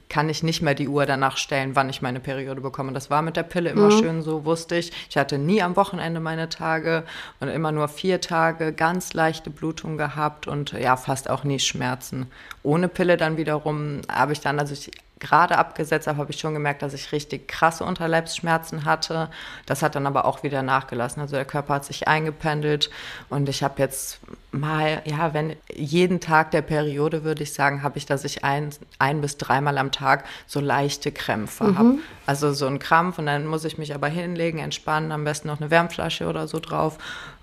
kann 0.09 0.29
ich 0.29 0.43
nicht 0.43 0.63
mehr 0.63 0.75
die 0.75 0.89
Uhr 0.89 1.07
danach 1.07 1.37
stellen, 1.37 1.75
wann 1.75 1.89
ich 1.89 2.03
meine 2.03 2.21
Periode 2.21 2.61
bekomme. 2.61 2.93
Das 2.93 3.11
war 3.11 3.23
mit 3.23 3.37
der 3.37 3.43
Pille 3.43 3.71
immer 3.71 3.87
mhm. 3.87 3.99
schön 3.99 4.23
so, 4.23 4.45
wusste 4.45 4.77
ich. 4.77 4.93
Ich 5.09 5.17
hatte 5.17 5.39
nie 5.39 5.63
am 5.63 5.77
Wochenende 5.77 6.21
meine 6.21 6.49
Tage 6.49 7.05
und 7.41 7.49
immer 7.49 7.73
nur 7.73 7.89
vier 7.89 8.21
Tage, 8.21 8.73
ganz 8.73 9.15
leichte 9.15 9.51
Blutung 9.51 9.97
gehabt 9.97 10.47
und 10.47 10.73
ja, 10.73 10.97
fast 10.97 11.31
auch 11.31 11.45
nie 11.45 11.59
Schmerzen. 11.59 12.27
Ohne 12.63 12.89
Pille 12.89 13.17
dann 13.17 13.37
wiederum 13.37 14.03
habe 14.09 14.33
ich 14.33 14.41
dann, 14.41 14.59
also 14.59 14.75
ich 14.75 14.91
gerade 15.19 15.59
abgesetzt 15.59 16.07
habe, 16.07 16.19
habe 16.19 16.31
ich 16.31 16.39
schon 16.39 16.55
gemerkt, 16.55 16.83
dass 16.83 16.95
ich 16.95 17.13
richtig 17.13 17.49
krasse 17.49 17.85
Unterleibsschmerzen 17.85 18.85
hatte. 18.85 19.29
Das 19.67 19.83
hat 19.83 19.95
dann 19.95 20.07
aber 20.07 20.25
auch 20.25 20.43
wieder 20.43 20.63
nachgelassen. 20.63 21.21
Also 21.21 21.37
der 21.37 21.45
Körper 21.45 21.75
hat 21.75 21.85
sich 21.85 22.09
eingependelt 22.09 22.91
und 23.29 23.49
ich 23.49 23.63
habe 23.63 23.75
jetzt 23.79 24.21
mal, 24.51 25.03
ja, 25.05 25.35
wenn 25.35 25.57
jeden 25.75 26.21
Tag 26.21 26.51
der 26.53 26.63
Periode, 26.63 27.25
würde 27.25 27.43
ich 27.43 27.53
sagen, 27.53 27.83
habe 27.83 27.99
ich, 27.99 28.07
dass 28.07 28.25
ich 28.25 28.45
ein, 28.45 28.71
ein 28.99 29.21
bis 29.21 29.37
dreimal 29.37 29.77
am 29.79 29.93
Tag 29.93 30.25
so 30.47 30.61
leichte 30.61 31.13
Krämpfe 31.13 31.65
mhm. 31.65 31.79
habe. 31.79 31.95
Also 32.27 32.53
so 32.53 32.67
ein 32.67 32.79
Krampf 32.79 33.19
und 33.19 33.27
dann 33.27 33.47
muss 33.47 33.65
ich 33.65 33.79
mich 33.79 33.95
aber 33.95 34.09
hinlegen, 34.09 34.59
entspannen, 34.59 35.13
am 35.13 35.25
besten 35.25 35.49
noch 35.49 35.61
eine 35.61 35.71
Wärmflasche 35.71 36.27
oder 36.27 36.49
so 36.49 36.61
drauf. 36.61 36.99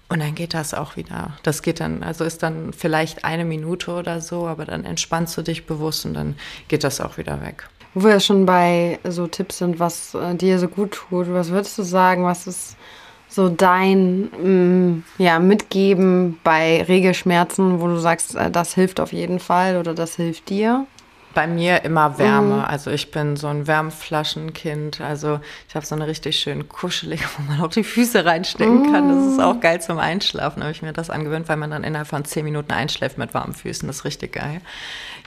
Und 0.08 0.20
dann 0.20 0.36
geht 0.36 0.54
das 0.54 0.74
auch 0.74 0.98
wieder. 0.98 1.36
Das 1.44 1.62
geht 1.64 1.80
dann, 1.80 2.04
also 2.04 2.24
ist 2.24 2.44
dann 2.44 2.74
vielleicht 2.74 3.26
eine 3.26 3.44
Minute 3.44 3.92
oder 3.92 4.22
so, 4.22 4.48
aber 4.48 4.66
dann 4.66 4.86
entspannst 4.86 5.36
du 5.36 5.42
dich 5.42 5.66
bewusst 5.66 6.06
und 6.06 6.14
dann 6.14 6.36
geht 6.68 6.84
das 6.84 7.02
auch 7.02 7.18
wieder 7.18 7.42
weg. 7.42 7.68
Wo 7.96 8.08
wir 8.08 8.20
schon 8.20 8.46
bei 8.46 9.00
so 9.04 9.26
Tipps 9.26 9.60
sind, 9.60 9.80
was 9.80 10.14
äh, 10.14 10.36
dir 10.36 10.60
so 10.60 10.68
gut 10.68 10.92
tut, 10.92 11.32
was 11.32 11.50
würdest 11.50 11.78
du 11.78 11.84
sagen, 11.84 12.24
was 12.24 12.46
ist 12.46 12.78
so 13.28 13.50
dein 13.50 14.30
mm, 14.32 15.04
ja, 15.18 15.40
Mitgeben 15.40 16.40
bei 16.44 16.84
Regelschmerzen, 16.84 17.82
wo 17.82 17.88
du 17.88 17.98
sagst, 17.98 18.36
äh, 18.36 18.52
das 18.52 18.76
hilft 18.76 19.00
auf 19.00 19.12
jeden 19.12 19.40
Fall 19.40 19.78
oder 19.78 19.94
das 19.94 20.16
hilft 20.16 20.50
dir? 20.50 20.86
Bei 21.36 21.46
mir 21.46 21.84
immer 21.84 22.18
Wärme. 22.18 22.56
Mhm. 22.56 22.66
Also 22.66 22.90
ich 22.90 23.12
bin 23.12 23.36
so 23.36 23.48
ein 23.48 23.68
Wärmflaschenkind. 23.68 25.02
Also 25.02 25.40
ich 25.70 25.76
habe 25.76 25.86
so 25.86 25.94
eine 25.94 26.08
richtig 26.08 26.40
schön 26.40 26.68
kuschelige, 26.68 27.24
wo 27.38 27.52
man 27.52 27.62
auch 27.62 27.70
die 27.70 27.84
Füße 27.84 28.26
reinstecken 28.26 28.92
kann. 28.92 29.10
Das 29.10 29.34
ist 29.34 29.40
auch 29.40 29.60
geil 29.60 29.82
zum 29.82 30.00
Einschlafen. 30.00 30.64
Habe 30.64 30.72
ich 30.72 30.82
mir 30.82 30.94
das 30.94 31.12
angewöhnt, 31.12 31.48
weil 31.48 31.58
man 31.58 31.70
dann 31.70 31.84
innerhalb 31.84 32.08
von 32.08 32.26
zehn 32.26 32.46
Minuten 32.46 32.72
einschläft 32.72 33.20
mit 33.20 33.34
warmen 33.36 33.54
Füßen. 33.54 33.86
Das 33.86 33.98
ist 33.98 34.06
richtig 34.06 34.34
geil. 34.34 34.62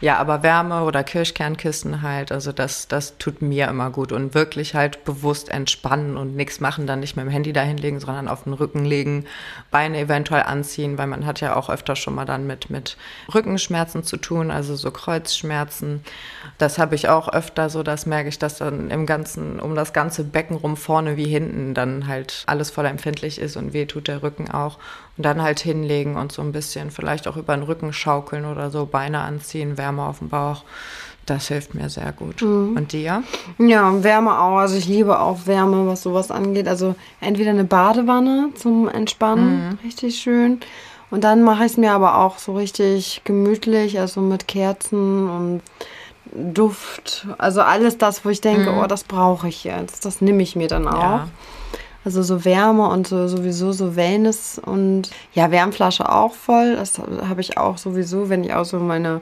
Ja, 0.00 0.18
aber 0.18 0.44
Wärme 0.44 0.84
oder 0.84 1.02
Kirschkernkissen 1.02 2.02
halt, 2.02 2.30
also 2.30 2.52
das, 2.52 2.86
das 2.86 3.18
tut 3.18 3.42
mir 3.42 3.66
immer 3.66 3.90
gut. 3.90 4.12
Und 4.12 4.32
wirklich 4.32 4.74
halt 4.76 5.04
bewusst 5.04 5.48
entspannen 5.48 6.16
und 6.16 6.36
nichts 6.36 6.60
machen, 6.60 6.86
dann 6.86 7.00
nicht 7.00 7.16
mit 7.16 7.24
dem 7.24 7.30
Handy 7.30 7.52
dahin 7.52 7.78
legen, 7.78 7.98
sondern 7.98 8.28
auf 8.28 8.44
den 8.44 8.52
Rücken 8.52 8.84
legen, 8.84 9.24
Beine 9.72 9.98
eventuell 9.98 10.42
anziehen, 10.42 10.98
weil 10.98 11.08
man 11.08 11.26
hat 11.26 11.40
ja 11.40 11.56
auch 11.56 11.68
öfter 11.68 11.96
schon 11.96 12.14
mal 12.14 12.26
dann 12.26 12.46
mit, 12.46 12.70
mit 12.70 12.96
Rückenschmerzen 13.34 14.04
zu 14.04 14.18
tun, 14.18 14.52
also 14.52 14.76
so 14.76 14.92
Kreuzschmerzen. 14.92 16.04
Das 16.58 16.78
habe 16.78 16.94
ich 16.94 17.08
auch 17.08 17.28
öfter 17.28 17.68
so, 17.68 17.82
das 17.82 18.06
merke 18.06 18.28
ich, 18.28 18.38
dass 18.38 18.58
dann 18.58 18.90
im 18.90 19.04
ganzen, 19.04 19.58
um 19.58 19.74
das 19.74 19.92
ganze 19.92 20.22
Becken 20.22 20.56
rum, 20.56 20.76
vorne 20.76 21.16
wie 21.16 21.26
hinten, 21.26 21.74
dann 21.74 22.06
halt 22.06 22.44
alles 22.46 22.70
voll 22.70 22.86
empfindlich 22.86 23.40
ist 23.40 23.56
und 23.56 23.72
weh 23.72 23.86
tut 23.86 24.06
der 24.06 24.22
Rücken 24.22 24.48
auch. 24.48 24.78
Und 25.16 25.24
dann 25.24 25.42
halt 25.42 25.58
hinlegen 25.58 26.16
und 26.16 26.30
so 26.30 26.42
ein 26.42 26.52
bisschen 26.52 26.92
vielleicht 26.92 27.26
auch 27.26 27.36
über 27.36 27.52
den 27.56 27.64
Rücken 27.64 27.92
schaukeln 27.92 28.44
oder 28.44 28.70
so, 28.70 28.86
Beine 28.86 29.22
anziehen, 29.22 29.76
Wärme 29.76 29.87
auf 29.96 30.18
dem 30.18 30.28
Bauch. 30.28 30.64
Das 31.26 31.48
hilft 31.48 31.74
mir 31.74 31.90
sehr 31.90 32.12
gut. 32.12 32.40
Mhm. 32.40 32.76
Und 32.76 32.92
dir? 32.92 33.22
Ja, 33.58 34.02
Wärme 34.02 34.38
auch. 34.40 34.58
Also 34.58 34.76
ich 34.76 34.88
liebe 34.88 35.20
auch 35.20 35.46
Wärme, 35.46 35.86
was 35.86 36.02
sowas 36.02 36.30
angeht. 36.30 36.66
Also 36.66 36.94
entweder 37.20 37.50
eine 37.50 37.64
Badewanne 37.64 38.50
zum 38.54 38.88
Entspannen, 38.88 39.70
mhm. 39.70 39.78
richtig 39.84 40.18
schön. 40.18 40.60
Und 41.10 41.24
dann 41.24 41.42
mache 41.42 41.64
ich 41.64 41.72
es 41.72 41.76
mir 41.76 41.92
aber 41.92 42.18
auch 42.18 42.38
so 42.38 42.54
richtig 42.54 43.22
gemütlich, 43.24 43.98
also 43.98 44.20
mit 44.20 44.48
Kerzen 44.48 45.28
und 45.28 45.62
Duft. 46.32 47.26
Also 47.38 47.62
alles 47.62 47.98
das, 47.98 48.24
wo 48.24 48.28
ich 48.28 48.40
denke, 48.40 48.72
mhm. 48.72 48.78
oh, 48.78 48.86
das 48.86 49.04
brauche 49.04 49.48
ich 49.48 49.64
jetzt. 49.64 50.04
Das 50.04 50.20
nehme 50.20 50.42
ich 50.42 50.56
mir 50.56 50.68
dann 50.68 50.86
auch. 50.86 51.00
Ja. 51.02 51.28
Also 52.04 52.22
so 52.22 52.44
Wärme 52.44 52.88
und 52.88 53.06
so 53.06 53.28
sowieso 53.28 53.72
so 53.72 53.96
Wellness 53.96 54.58
und 54.64 55.10
ja, 55.34 55.50
Wärmflasche 55.50 56.10
auch 56.10 56.34
voll. 56.34 56.76
Das 56.76 56.98
habe 56.98 57.40
ich 57.40 57.58
auch 57.58 57.76
sowieso, 57.76 58.28
wenn 58.28 58.44
ich 58.44 58.54
auch 58.54 58.64
so 58.64 58.78
meine, 58.78 59.20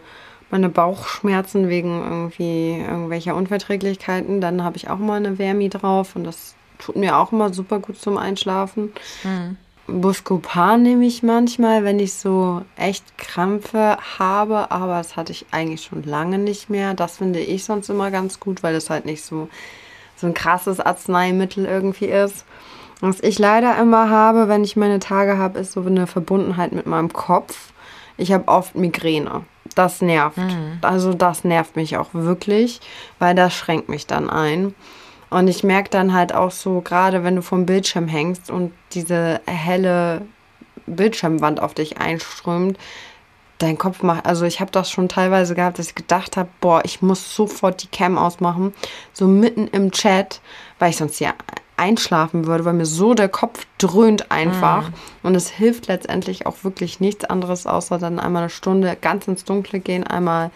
meine 0.50 0.68
Bauchschmerzen 0.68 1.68
wegen 1.68 2.02
irgendwie 2.02 2.78
irgendwelcher 2.78 3.34
Unverträglichkeiten, 3.34 4.40
dann 4.40 4.62
habe 4.62 4.76
ich 4.76 4.88
auch 4.88 4.98
mal 4.98 5.16
eine 5.16 5.38
Wärmi 5.38 5.68
drauf 5.68 6.14
und 6.14 6.24
das 6.24 6.54
tut 6.78 6.96
mir 6.96 7.16
auch 7.16 7.32
immer 7.32 7.52
super 7.52 7.78
gut 7.78 8.00
zum 8.00 8.16
Einschlafen. 8.16 8.92
Mhm. 9.24 9.56
Buscopan 9.88 10.82
nehme 10.82 11.06
ich 11.06 11.22
manchmal, 11.22 11.84
wenn 11.84 12.00
ich 12.00 12.14
so 12.14 12.62
echt 12.76 13.18
Krampfe 13.18 13.96
habe, 14.18 14.70
aber 14.72 14.96
das 14.96 15.16
hatte 15.16 15.30
ich 15.30 15.46
eigentlich 15.52 15.82
schon 15.82 16.02
lange 16.02 16.38
nicht 16.38 16.68
mehr. 16.68 16.94
Das 16.94 17.18
finde 17.18 17.38
ich 17.38 17.64
sonst 17.64 17.88
immer 17.88 18.10
ganz 18.10 18.40
gut, 18.40 18.62
weil 18.64 18.74
es 18.74 18.90
halt 18.90 19.06
nicht 19.06 19.24
so, 19.24 19.48
so 20.16 20.26
ein 20.26 20.34
krasses 20.34 20.80
Arzneimittel 20.80 21.66
irgendwie 21.66 22.06
ist. 22.06 22.44
Was 23.00 23.20
ich 23.20 23.38
leider 23.38 23.78
immer 23.78 24.10
habe, 24.10 24.48
wenn 24.48 24.64
ich 24.64 24.74
meine 24.74 24.98
Tage 24.98 25.38
habe, 25.38 25.60
ist 25.60 25.72
so 25.72 25.82
eine 25.82 26.06
Verbundenheit 26.06 26.72
mit 26.72 26.86
meinem 26.86 27.12
Kopf. 27.12 27.72
Ich 28.16 28.32
habe 28.32 28.48
oft 28.48 28.74
Migräne. 28.74 29.44
Das 29.74 30.00
nervt. 30.00 30.38
Mhm. 30.38 30.78
Also 30.80 31.12
das 31.12 31.44
nervt 31.44 31.76
mich 31.76 31.96
auch 31.96 32.08
wirklich, 32.12 32.80
weil 33.18 33.34
das 33.34 33.54
schränkt 33.54 33.88
mich 33.88 34.06
dann 34.06 34.30
ein. 34.30 34.74
Und 35.28 35.48
ich 35.48 35.64
merke 35.64 35.90
dann 35.90 36.12
halt 36.12 36.34
auch 36.34 36.50
so, 36.50 36.80
gerade 36.80 37.24
wenn 37.24 37.36
du 37.36 37.42
vom 37.42 37.66
Bildschirm 37.66 38.06
hängst 38.08 38.50
und 38.50 38.72
diese 38.92 39.40
helle 39.46 40.22
Bildschirmwand 40.86 41.60
auf 41.60 41.74
dich 41.74 41.98
einströmt, 41.98 42.78
dein 43.58 43.78
Kopf 43.78 44.02
macht, 44.02 44.26
also 44.26 44.44
ich 44.44 44.60
habe 44.60 44.70
das 44.70 44.90
schon 44.90 45.08
teilweise 45.08 45.54
gehabt, 45.54 45.78
dass 45.78 45.88
ich 45.88 45.94
gedacht 45.94 46.36
habe, 46.36 46.48
boah, 46.60 46.82
ich 46.84 47.02
muss 47.02 47.34
sofort 47.34 47.82
die 47.82 47.88
Cam 47.88 48.18
ausmachen, 48.18 48.72
so 49.12 49.26
mitten 49.26 49.66
im 49.68 49.90
Chat, 49.90 50.40
weil 50.78 50.90
ich 50.90 50.96
sonst 50.96 51.18
ja 51.20 51.34
einschlafen 51.76 52.46
würde, 52.46 52.64
weil 52.64 52.72
mir 52.72 52.86
so 52.86 53.14
der 53.14 53.28
Kopf 53.28 53.66
dröhnt 53.78 54.30
einfach. 54.30 54.88
Mhm. 54.88 54.94
Und 55.22 55.34
es 55.34 55.50
hilft 55.50 55.88
letztendlich 55.88 56.46
auch 56.46 56.64
wirklich 56.64 57.00
nichts 57.00 57.24
anderes, 57.24 57.66
außer 57.66 57.98
dann 57.98 58.18
einmal 58.18 58.44
eine 58.44 58.50
Stunde 58.50 58.96
ganz 59.00 59.28
ins 59.28 59.44
Dunkle 59.44 59.80
gehen, 59.80 60.04
einmal 60.04 60.50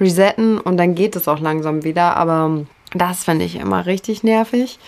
resetten 0.00 0.58
und 0.58 0.76
dann 0.76 0.94
geht 0.94 1.16
es 1.16 1.28
auch 1.28 1.40
langsam 1.40 1.84
wieder. 1.84 2.16
Aber 2.16 2.64
das 2.92 3.24
finde 3.24 3.44
ich 3.44 3.56
immer 3.56 3.86
richtig 3.86 4.22
nervig. 4.22 4.78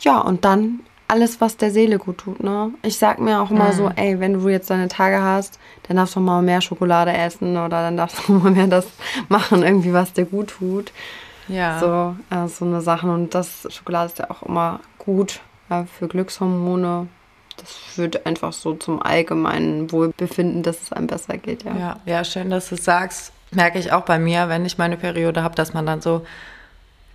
Ja, 0.00 0.20
und 0.20 0.44
dann 0.44 0.80
alles, 1.08 1.40
was 1.40 1.56
der 1.56 1.72
Seele 1.72 1.98
gut 1.98 2.18
tut, 2.18 2.42
ne? 2.42 2.70
Ich 2.82 2.96
sag 2.96 3.18
mir 3.18 3.40
auch 3.42 3.50
immer 3.50 3.72
mhm. 3.72 3.72
so, 3.72 3.90
ey, 3.96 4.20
wenn 4.20 4.34
du 4.34 4.48
jetzt 4.48 4.70
deine 4.70 4.86
Tage 4.86 5.20
hast, 5.20 5.58
dann 5.88 5.96
darfst 5.96 6.14
du 6.14 6.20
mal 6.20 6.40
mehr 6.40 6.60
Schokolade 6.60 7.12
essen 7.12 7.56
oder 7.56 7.82
dann 7.82 7.96
darfst 7.96 8.28
du 8.28 8.32
mal 8.34 8.52
mehr 8.52 8.68
das 8.68 8.86
machen, 9.28 9.62
irgendwie, 9.64 9.92
was 9.92 10.12
dir 10.12 10.24
gut 10.24 10.50
tut. 10.58 10.92
Ja. 11.48 11.80
So, 11.80 12.14
äh, 12.34 12.46
so 12.46 12.64
eine 12.64 12.80
Sache. 12.80 13.10
Und 13.10 13.34
das 13.34 13.66
Schokolade 13.70 14.06
ist 14.06 14.18
ja 14.20 14.30
auch 14.30 14.44
immer 14.44 14.78
gut 15.00 15.40
ja, 15.68 15.84
für 15.84 16.08
Glückshormone. 16.08 17.08
Das 17.56 17.72
führt 17.72 18.24
einfach 18.26 18.52
so 18.52 18.74
zum 18.74 19.02
allgemeinen 19.02 19.92
Wohlbefinden, 19.92 20.62
dass 20.62 20.80
es 20.80 20.92
einem 20.92 21.08
besser 21.08 21.36
geht, 21.36 21.64
ja. 21.64 21.76
Ja, 21.76 22.00
ja 22.06 22.24
schön, 22.24 22.48
dass 22.48 22.68
du 22.68 22.76
es 22.76 22.84
sagst. 22.84 23.32
Merke 23.50 23.78
ich 23.78 23.92
auch 23.92 24.04
bei 24.04 24.18
mir, 24.18 24.48
wenn 24.48 24.64
ich 24.64 24.78
meine 24.78 24.96
Periode 24.96 25.42
habe, 25.42 25.56
dass 25.56 25.74
man 25.74 25.84
dann 25.84 26.00
so 26.00 26.24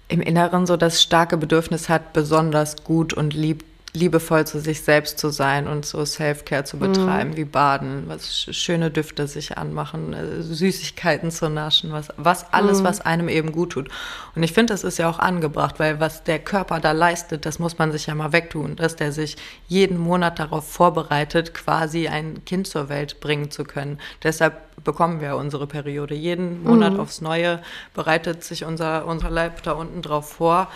im 0.08 0.22
Inneren 0.22 0.68
so 0.68 0.78
das 0.78 1.02
starke 1.02 1.38
Bedürfnis 1.38 1.90
hat, 1.90 2.14
besonders 2.14 2.84
gut 2.84 3.14
und 3.14 3.34
lieb 3.34 3.64
liebevoll 3.96 4.46
zu 4.46 4.60
sich 4.60 4.82
selbst 4.82 5.18
zu 5.18 5.30
sein 5.30 5.68
und 5.68 5.86
so 5.86 6.06
Self-Care 6.06 6.66
zu 6.66 6.78
betreiben, 6.78 7.32
mhm. 7.32 7.38
wie 7.38 7.46
Baden, 7.46 8.04
was 8.08 8.48
schöne 8.52 8.92
Düfte 8.92 9.28
sich 9.28 9.58
anmachen, 9.58 10.14
äh, 10.14 10.42
Süßigkeiten 10.42 11.32
zu 11.32 11.50
naschen, 11.50 11.92
was, 11.92 12.10
was 12.18 12.54
alles, 12.54 12.82
mhm. 12.82 12.84
was 12.84 13.02
einem 13.02 13.30
eben 13.30 13.52
gut 13.52 13.72
tut. 13.72 13.90
Und 14.36 14.44
ich 14.44 14.54
finde, 14.54 14.74
das 14.74 14.84
ist 14.84 15.00
ja 15.00 15.10
auch 15.10 15.20
angebracht, 15.20 15.80
weil 15.80 16.00
was 16.00 16.24
der 16.24 16.40
Körper 16.40 16.80
da 16.80 16.92
leistet, 16.92 17.46
das 17.46 17.58
muss 17.60 17.78
man 17.78 17.92
sich 17.92 18.06
ja 18.08 18.16
mal 18.16 18.34
wegtun, 18.34 18.76
dass 18.76 18.96
der 18.96 19.12
sich 19.12 19.38
jeden 19.68 19.98
Monat 19.98 20.40
darauf 20.40 20.70
vorbereitet, 20.70 21.54
quasi 21.54 22.08
ein 22.08 22.44
Kind 22.46 22.68
zur 22.68 22.90
Welt 22.90 23.20
bringen 23.22 23.50
zu 23.50 23.64
können. 23.64 24.00
Deshalb 24.24 24.84
bekommen 24.84 25.22
wir 25.22 25.38
unsere 25.38 25.68
Periode. 25.68 26.16
Jeden 26.16 26.64
Monat 26.64 26.94
mhm. 26.94 27.00
aufs 27.00 27.22
Neue 27.22 27.62
bereitet 27.94 28.44
sich 28.44 28.66
unser, 28.66 29.06
unser 29.06 29.30
Leib 29.30 29.64
da 29.64 29.72
unten 29.72 30.02
drauf 30.02 30.30
vor 30.34 30.68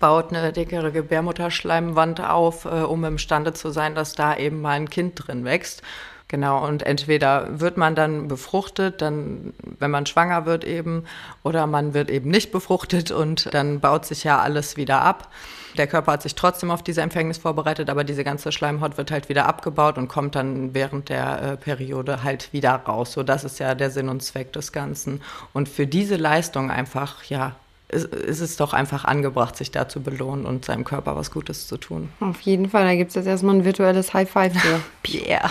baut 0.00 0.34
eine 0.34 0.52
dickere 0.52 0.90
Gebärmutterschleimwand 0.90 2.20
auf, 2.20 2.64
äh, 2.64 2.68
um 2.68 3.04
imstande 3.04 3.52
zu 3.52 3.70
sein, 3.70 3.94
dass 3.94 4.14
da 4.14 4.36
eben 4.36 4.60
mal 4.60 4.72
ein 4.72 4.90
Kind 4.90 5.12
drin 5.14 5.44
wächst. 5.44 5.82
Genau, 6.30 6.64
und 6.64 6.84
entweder 6.84 7.60
wird 7.60 7.76
man 7.76 7.96
dann 7.96 8.28
befruchtet, 8.28 9.02
dann, 9.02 9.52
wenn 9.80 9.90
man 9.90 10.06
schwanger 10.06 10.46
wird 10.46 10.64
eben, 10.64 11.04
oder 11.42 11.66
man 11.66 11.92
wird 11.92 12.08
eben 12.08 12.30
nicht 12.30 12.52
befruchtet 12.52 13.10
und 13.10 13.52
dann 13.52 13.80
baut 13.80 14.06
sich 14.06 14.22
ja 14.22 14.38
alles 14.38 14.76
wieder 14.76 15.02
ab. 15.02 15.28
Der 15.76 15.88
Körper 15.88 16.12
hat 16.12 16.22
sich 16.22 16.36
trotzdem 16.36 16.70
auf 16.70 16.84
diese 16.84 17.02
Empfängnis 17.02 17.38
vorbereitet, 17.38 17.90
aber 17.90 18.04
diese 18.04 18.22
ganze 18.22 18.52
Schleimhaut 18.52 18.96
wird 18.96 19.10
halt 19.10 19.28
wieder 19.28 19.46
abgebaut 19.46 19.98
und 19.98 20.06
kommt 20.06 20.36
dann 20.36 20.72
während 20.72 21.08
der 21.08 21.42
äh, 21.42 21.56
Periode 21.56 22.22
halt 22.22 22.52
wieder 22.52 22.74
raus. 22.74 23.10
So, 23.10 23.24
das 23.24 23.42
ist 23.42 23.58
ja 23.58 23.74
der 23.74 23.90
Sinn 23.90 24.08
und 24.08 24.22
Zweck 24.22 24.52
des 24.52 24.70
Ganzen. 24.70 25.22
Und 25.52 25.68
für 25.68 25.88
diese 25.88 26.14
Leistung 26.14 26.70
einfach, 26.70 27.24
ja, 27.24 27.56
ist 27.90 28.40
es 28.40 28.56
doch 28.56 28.72
einfach 28.72 29.04
angebracht, 29.04 29.56
sich 29.56 29.70
da 29.70 29.88
zu 29.88 30.00
belohnen 30.00 30.46
und 30.46 30.64
seinem 30.64 30.84
Körper 30.84 31.16
was 31.16 31.30
Gutes 31.30 31.66
zu 31.66 31.76
tun. 31.76 32.08
Auf 32.20 32.40
jeden 32.42 32.70
Fall, 32.70 32.84
da 32.84 32.94
gibt 32.94 33.10
es 33.10 33.16
jetzt 33.16 33.26
erstmal 33.26 33.56
ein 33.56 33.64
virtuelles 33.64 34.14
High 34.14 34.30
Five 34.30 34.52
für. 34.54 34.80
Pierre. 35.02 35.50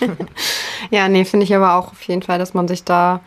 ja, 0.90 1.08
nee, 1.08 1.24
finde 1.24 1.44
ich 1.44 1.54
aber 1.54 1.74
auch 1.74 1.92
auf 1.92 2.02
jeden 2.02 2.22
Fall, 2.22 2.38
dass 2.38 2.54
man 2.54 2.68
sich 2.68 2.84
da 2.84 3.20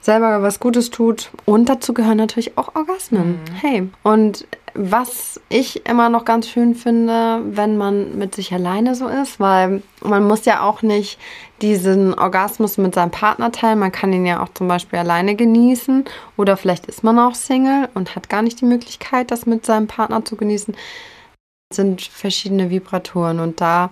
selber 0.00 0.42
was 0.42 0.60
Gutes 0.60 0.90
tut. 0.90 1.30
Und 1.44 1.68
dazu 1.68 1.92
gehören 1.92 2.16
natürlich 2.16 2.56
auch 2.56 2.74
Orgasmen. 2.74 3.30
Mhm. 3.30 3.54
Hey. 3.60 3.90
Und 4.02 4.46
was 4.74 5.40
ich 5.48 5.86
immer 5.86 6.08
noch 6.08 6.24
ganz 6.24 6.48
schön 6.48 6.74
finde, 6.74 7.40
wenn 7.44 7.76
man 7.76 8.16
mit 8.16 8.34
sich 8.34 8.52
alleine 8.52 8.94
so 8.94 9.08
ist, 9.08 9.40
weil 9.40 9.82
man 10.02 10.24
muss 10.26 10.44
ja 10.44 10.62
auch 10.62 10.82
nicht 10.82 11.18
diesen 11.62 12.14
Orgasmus 12.14 12.78
mit 12.78 12.94
seinem 12.94 13.10
Partner 13.10 13.50
teilen. 13.50 13.80
Man 13.80 13.92
kann 13.92 14.12
ihn 14.12 14.24
ja 14.24 14.42
auch 14.42 14.50
zum 14.54 14.68
Beispiel 14.68 15.00
alleine 15.00 15.34
genießen. 15.34 16.04
Oder 16.36 16.56
vielleicht 16.56 16.86
ist 16.86 17.02
man 17.02 17.18
auch 17.18 17.34
Single 17.34 17.88
und 17.94 18.14
hat 18.14 18.28
gar 18.28 18.42
nicht 18.42 18.60
die 18.60 18.66
Möglichkeit, 18.66 19.30
das 19.30 19.46
mit 19.46 19.66
seinem 19.66 19.88
Partner 19.88 20.24
zu 20.24 20.36
genießen. 20.36 20.76
Es 21.70 21.76
sind 21.76 22.02
verschiedene 22.02 22.70
Vibratoren 22.70 23.40
und 23.40 23.60
da 23.60 23.90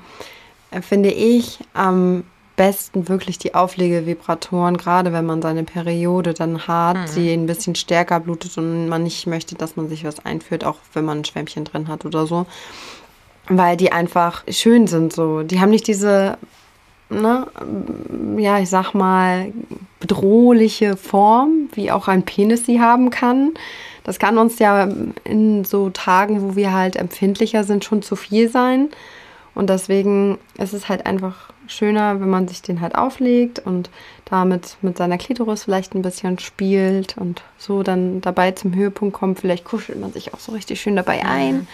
finde 0.82 1.10
ich 1.10 1.58
am 1.74 2.24
besten 2.56 3.08
wirklich 3.08 3.38
die 3.38 3.54
Auflegevibratoren, 3.54 4.76
gerade 4.76 5.12
wenn 5.12 5.26
man 5.26 5.42
seine 5.42 5.64
Periode 5.64 6.34
dann 6.34 6.66
hat, 6.66 6.96
mhm. 6.96 7.14
die 7.14 7.32
ein 7.32 7.46
bisschen 7.46 7.74
stärker 7.74 8.18
blutet 8.20 8.56
und 8.58 8.88
man 8.88 9.02
nicht 9.02 9.26
möchte, 9.26 9.54
dass 9.54 9.76
man 9.76 9.88
sich 9.88 10.04
was 10.04 10.24
einführt, 10.24 10.64
auch 10.64 10.76
wenn 10.94 11.04
man 11.04 11.18
ein 11.18 11.24
Schwämmchen 11.24 11.64
drin 11.64 11.88
hat 11.88 12.04
oder 12.04 12.26
so. 12.26 12.46
Weil 13.48 13.76
die 13.76 13.92
einfach 13.92 14.42
schön 14.48 14.86
sind 14.86 15.12
so. 15.12 15.42
Die 15.42 15.60
haben 15.60 15.70
nicht 15.70 15.86
diese, 15.86 16.38
ne, 17.10 17.46
ja, 18.38 18.58
ich 18.58 18.70
sag 18.70 18.94
mal, 18.94 19.52
bedrohliche 20.00 20.96
Form, 20.96 21.68
wie 21.74 21.92
auch 21.92 22.08
ein 22.08 22.24
Penis 22.24 22.66
sie 22.66 22.80
haben 22.80 23.10
kann. 23.10 23.52
Das 24.02 24.18
kann 24.18 24.38
uns 24.38 24.58
ja 24.58 24.88
in 25.24 25.64
so 25.64 25.90
Tagen, 25.90 26.42
wo 26.42 26.56
wir 26.56 26.72
halt 26.72 26.96
empfindlicher 26.96 27.64
sind, 27.64 27.84
schon 27.84 28.02
zu 28.02 28.16
viel 28.16 28.48
sein. 28.48 28.88
Und 29.54 29.70
deswegen 29.70 30.38
ist 30.58 30.74
es 30.74 30.88
halt 30.88 31.06
einfach 31.06 31.50
schöner, 31.68 32.20
wenn 32.20 32.30
man 32.30 32.48
sich 32.48 32.62
den 32.62 32.80
halt 32.80 32.94
auflegt 32.94 33.58
und 33.60 33.90
damit 34.24 34.76
mit 34.82 34.96
seiner 34.96 35.18
Klitoris 35.18 35.64
vielleicht 35.64 35.94
ein 35.94 36.02
bisschen 36.02 36.38
spielt 36.38 37.16
und 37.16 37.42
so 37.58 37.82
dann 37.82 38.20
dabei 38.20 38.52
zum 38.52 38.74
Höhepunkt 38.74 39.14
kommt. 39.14 39.40
Vielleicht 39.40 39.64
kuschelt 39.64 40.00
man 40.00 40.12
sich 40.12 40.34
auch 40.34 40.40
so 40.40 40.52
richtig 40.52 40.80
schön 40.80 40.96
dabei 40.96 41.24
ein 41.24 41.66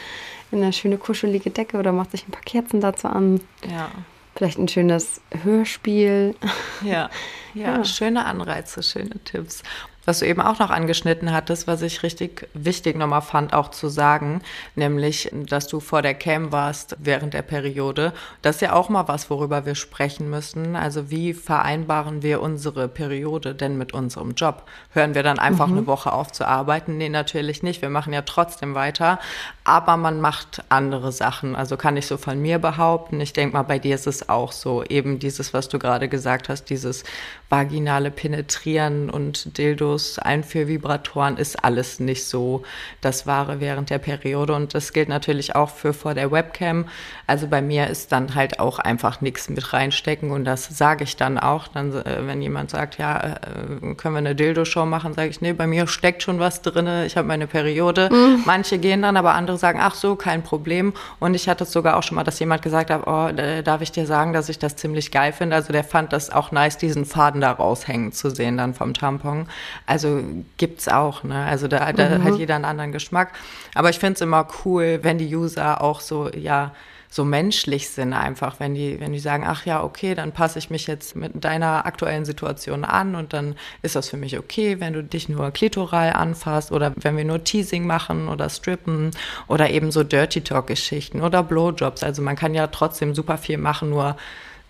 in 0.53 0.63
eine 0.63 0.73
schöne 0.73 0.99
kuschelige 0.99 1.51
Decke 1.51 1.79
oder 1.79 1.93
macht 1.93 2.13
sich 2.13 2.29
ein 2.29 2.31
paar 2.31 2.43
Kerzen 2.43 2.81
dazu 2.81 3.09
an. 3.09 3.41
Ja. 3.69 3.91
Vielleicht 4.37 4.59
ein 4.59 4.69
schönes 4.69 5.21
Hörspiel. 5.43 6.35
Ja, 6.83 7.11
ja, 7.55 7.77
ja, 7.77 7.85
schöne 7.85 8.25
Anreize, 8.25 8.83
schöne 8.83 9.19
Tipps 9.25 9.63
was 10.05 10.19
du 10.19 10.27
eben 10.27 10.41
auch 10.41 10.59
noch 10.59 10.71
angeschnitten 10.71 11.33
hattest, 11.33 11.67
was 11.67 11.83
ich 11.83 12.03
richtig 12.03 12.49
wichtig 12.55 12.97
nochmal 12.97 13.23
fand, 13.23 13.53
auch 13.53 13.71
zu 13.71 13.89
sagen, 13.89 14.43
nämlich, 14.75 15.31
dass 15.33 15.69
du 15.69 15.81
vor 15.81 16.03
der 16.03 16.15
Cam 16.15 16.51
warst 16.51 16.97
während 16.99 17.35
der 17.35 17.43
Periode. 17.43 18.13
Das 18.43 18.57
ist 18.57 18.63
ja 18.63 18.73
auch 18.73 18.89
mal 18.89 19.07
was, 19.09 19.31
worüber 19.31 19.65
wir 19.65 19.75
sprechen 19.75 20.29
müssen. 20.29 20.75
Also 20.75 21.11
wie 21.11 21.35
vereinbaren 21.35 22.23
wir 22.23 22.41
unsere 22.43 22.89
Periode 22.89 23.55
denn 23.55 23.79
mit 23.79 23.93
unserem 23.95 24.33
Job? 24.35 24.65
Hören 24.91 25.15
wir 25.15 25.23
dann 25.23 25.39
einfach 25.39 25.69
mhm. 25.69 25.79
eine 25.79 25.87
Woche 25.87 26.13
auf 26.13 26.33
zu 26.33 26.47
arbeiten? 26.47 26.97
Nee, 26.97 27.09
natürlich 27.09 27.63
nicht. 27.63 27.83
Wir 27.83 27.91
machen 27.91 28.13
ja 28.13 28.23
trotzdem 28.23 28.75
weiter, 28.75 29.21
aber 29.65 29.97
man 29.97 30.21
macht 30.21 30.65
andere 30.69 31.13
Sachen. 31.13 31.55
Also 31.55 31.77
kann 31.77 31.97
ich 31.97 32.07
so 32.07 32.17
von 32.17 32.41
mir 32.41 32.59
behaupten. 32.59 33.21
Ich 33.21 33.33
denke 33.33 33.57
mal, 33.57 33.63
bei 33.63 33.79
dir 33.79 33.95
ist 33.95 34.07
es 34.07 34.29
auch 34.29 34.51
so. 34.51 34.83
Eben 34.85 35.21
dieses, 35.21 35.55
was 35.55 35.69
du 35.69 35.79
gerade 35.79 36.09
gesagt 36.09 36.49
hast, 36.49 36.65
dieses 36.65 37.05
vaginale 37.49 38.11
Penetrieren 38.11 39.11
und 39.11 39.59
Dildos, 39.93 40.19
Einführvibratoren 40.19 41.37
ist 41.37 41.63
alles 41.65 42.01
nicht 42.01 42.27
so 42.27 42.63
das 43.01 43.27
Wahre 43.27 43.61
während 43.61 43.91
der 43.91 43.99
Periode. 43.99 44.55
Und 44.55 44.75
das 44.75 44.93
gilt 44.93 45.09
natürlich 45.09 45.55
auch 45.55 45.71
für 45.71 45.93
vor 45.93 46.15
der 46.15 46.31
Webcam. 46.31 46.87
Also 47.27 47.47
bei 47.47 47.61
mir 47.61 47.89
ist 47.89 48.13
dann 48.13 48.35
halt 48.35 48.59
auch 48.59 48.79
einfach 48.79 49.21
nichts 49.21 49.49
mit 49.49 49.73
reinstecken. 49.73 50.31
Und 50.31 50.45
das 50.45 50.67
sage 50.67 51.05
ich 51.05 51.17
dann 51.17 51.39
auch. 51.39 51.69
Dann, 51.69 51.93
äh, 51.93 52.27
wenn 52.27 52.41
jemand 52.41 52.71
sagt, 52.71 52.99
ja, 52.99 53.19
äh, 53.19 53.95
können 53.95 54.15
wir 54.15 54.19
eine 54.19 54.35
Dildo-Show 54.35 54.87
machen, 54.87 55.15
sage 55.15 55.29
ich, 55.29 55.41
nee, 55.41 55.53
bei 55.53 55.67
mir 55.67 55.87
steckt 55.87 56.23
schon 56.23 56.39
was 56.39 56.63
drin. 56.63 56.89
Ich 57.07 57.17
habe 57.17 57.29
meine 57.29 57.47
Periode. 57.47 58.09
Mhm. 58.11 58.43
Manche 58.47 58.79
gehen 58.79 59.03
dann, 59.03 59.17
aber 59.17 59.35
andere 59.35 59.59
sagen, 59.59 59.79
ach 59.83 59.95
so, 59.95 60.17
kein 60.17 60.43
Problem. 60.43 60.93
Und 61.21 61.35
ich 61.35 61.49
hatte 61.49 61.65
es 61.65 61.73
sogar 61.73 61.97
auch 61.97 62.03
schon 62.03 62.17
mal, 62.17 62.25
dass 62.25 62.39
jemand 62.39 62.63
gesagt 62.63 62.91
hat, 62.91 63.07
oh, 63.07 63.31
darf 63.63 63.83
ich 63.83 63.93
dir 63.93 64.07
sagen, 64.07 64.33
dass 64.33 64.49
ich 64.49 64.59
das 64.59 64.77
ziemlich 64.77 65.11
geil 65.11 65.33
finde. 65.33 65.57
Also 65.57 65.73
der 65.73 65.85
fand 65.85 66.13
das 66.13 66.31
auch 66.31 66.51
nice, 66.53 66.79
diesen 66.79 67.05
Faden 67.05 67.41
da 67.41 67.53
raushängen 67.53 68.13
zu 68.13 68.31
sehen 68.31 68.57
dann 68.57 68.75
vom 68.75 68.95
Tampon. 68.95 69.47
Also 69.87 70.23
gibt's 70.57 70.89
auch, 70.89 71.25
ne? 71.25 71.45
Also 71.45 71.69
da, 71.69 71.93
da 71.93 72.19
mhm. 72.19 72.25
hat 72.25 72.37
jeder 72.37 72.57
einen 72.57 72.65
anderen 72.65 72.93
Geschmack. 72.93 73.33
Aber 73.75 73.91
ich 73.91 73.99
finde 73.99 74.15
es 74.15 74.21
immer 74.21 74.47
cool, 74.65 75.01
wenn 75.03 75.19
die 75.19 75.35
User 75.35 75.81
auch 75.81 76.01
so, 76.01 76.31
ja, 76.31 76.73
so 77.13 77.27
menschlich 77.27 77.91
sind 77.91 78.15
einfach, 78.15 78.59
wenn 78.59 78.75
die, 78.75 78.99
wenn 78.99 79.13
die 79.13 79.19
sagen, 79.19 79.45
ach 79.47 79.67
ja, 79.67 79.85
okay, 79.85 80.15
dann 80.15 80.33
passe 80.33 80.59
ich 80.59 80.71
mich 80.71 80.87
jetzt 80.87 81.15
mit 81.15 81.45
deiner 81.45 81.85
aktuellen 81.85 82.25
Situation 82.25 82.87
an 82.87 83.15
und 83.17 83.35
dann 83.35 83.55
ist 83.83 83.97
das 83.97 84.09
für 84.09 84.17
mich 84.17 84.39
okay, 84.39 84.81
wenn 84.81 84.95
du 84.95 85.05
dich 85.05 85.29
nur 85.29 85.51
klitoral 85.51 86.15
anfasst 86.15 86.73
oder 86.73 86.95
wenn 86.97 87.19
wir 87.19 87.27
nur 87.27 87.45
Teasing 87.45 87.87
machen 87.87 88.29
oder 88.29 88.49
strippen 88.49 89.11
oder 89.47 89.69
eben 89.69 89.93
so 89.93 90.05
Dirty 90.05 90.41
Talk 90.41 90.69
Geschichten 90.69 91.21
oder 91.21 91.43
Blowjobs. 91.43 92.03
Also 92.03 92.23
man 92.23 92.35
kann 92.35 92.55
ja 92.55 92.69
trotzdem 92.69 93.15
super 93.15 93.37
viel 93.37 93.59
machen, 93.59 93.91
nur 93.91 94.17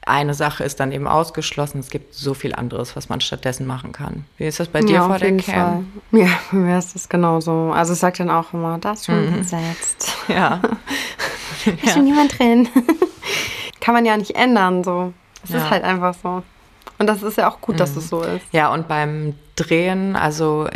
eine 0.05 0.35
Sache 0.35 0.65
ist 0.65 0.81
dann 0.81 0.91
eben 0.91 1.07
ausgeschlossen. 1.07 1.79
Es 1.79 1.91
gibt 1.91 2.15
so 2.15 2.35
viel 2.35 2.55
anderes, 2.55 2.97
was 2.97 3.09
man 3.09 3.21
stattdessen 3.21 3.67
machen 3.67 3.93
kann. 3.93 4.25
Wie 4.37 4.45
ist 4.45 4.59
das 4.59 4.69
bei 4.69 4.81
dir 4.81 4.95
ja, 4.95 5.07
vor 5.07 5.19
der 5.19 5.37
Cam? 5.37 5.43
Fall. 6.11 6.21
Ja, 6.21 6.29
bei 6.51 6.59
mir 6.59 6.79
ist 6.79 6.95
das 6.95 7.09
genauso. 7.09 7.73
Also 7.73 7.93
ich 7.93 7.99
sage 8.01 8.19
dann 8.19 8.31
auch 8.31 8.53
immer, 8.53 8.79
das 8.79 9.07
schon 9.07 9.31
mhm. 9.31 9.39
besetzt. 9.39 10.17
Ja. 10.29 10.61
ist 11.67 11.85
ja. 11.85 11.93
schon 11.93 12.05
niemand 12.05 12.39
drin. 12.39 12.69
kann 13.81 13.95
man 13.95 14.05
ja 14.05 14.17
nicht 14.17 14.35
ändern, 14.35 14.83
so. 14.85 15.13
Es 15.45 15.51
ja. 15.51 15.59
ist 15.59 15.71
halt 15.71 15.85
einfach 15.85 16.15
so. 16.21 16.43
Und 16.99 17.07
das 17.07 17.23
ist 17.23 17.37
ja 17.37 17.51
auch 17.51 17.61
gut, 17.61 17.75
mhm. 17.75 17.79
dass 17.79 17.97
es 17.97 18.09
so 18.09 18.23
ist. 18.23 18.45
Ja, 18.53 18.73
und 18.73 18.89
beim 18.89 19.35
Drehen, 19.57 20.17
also 20.17 20.69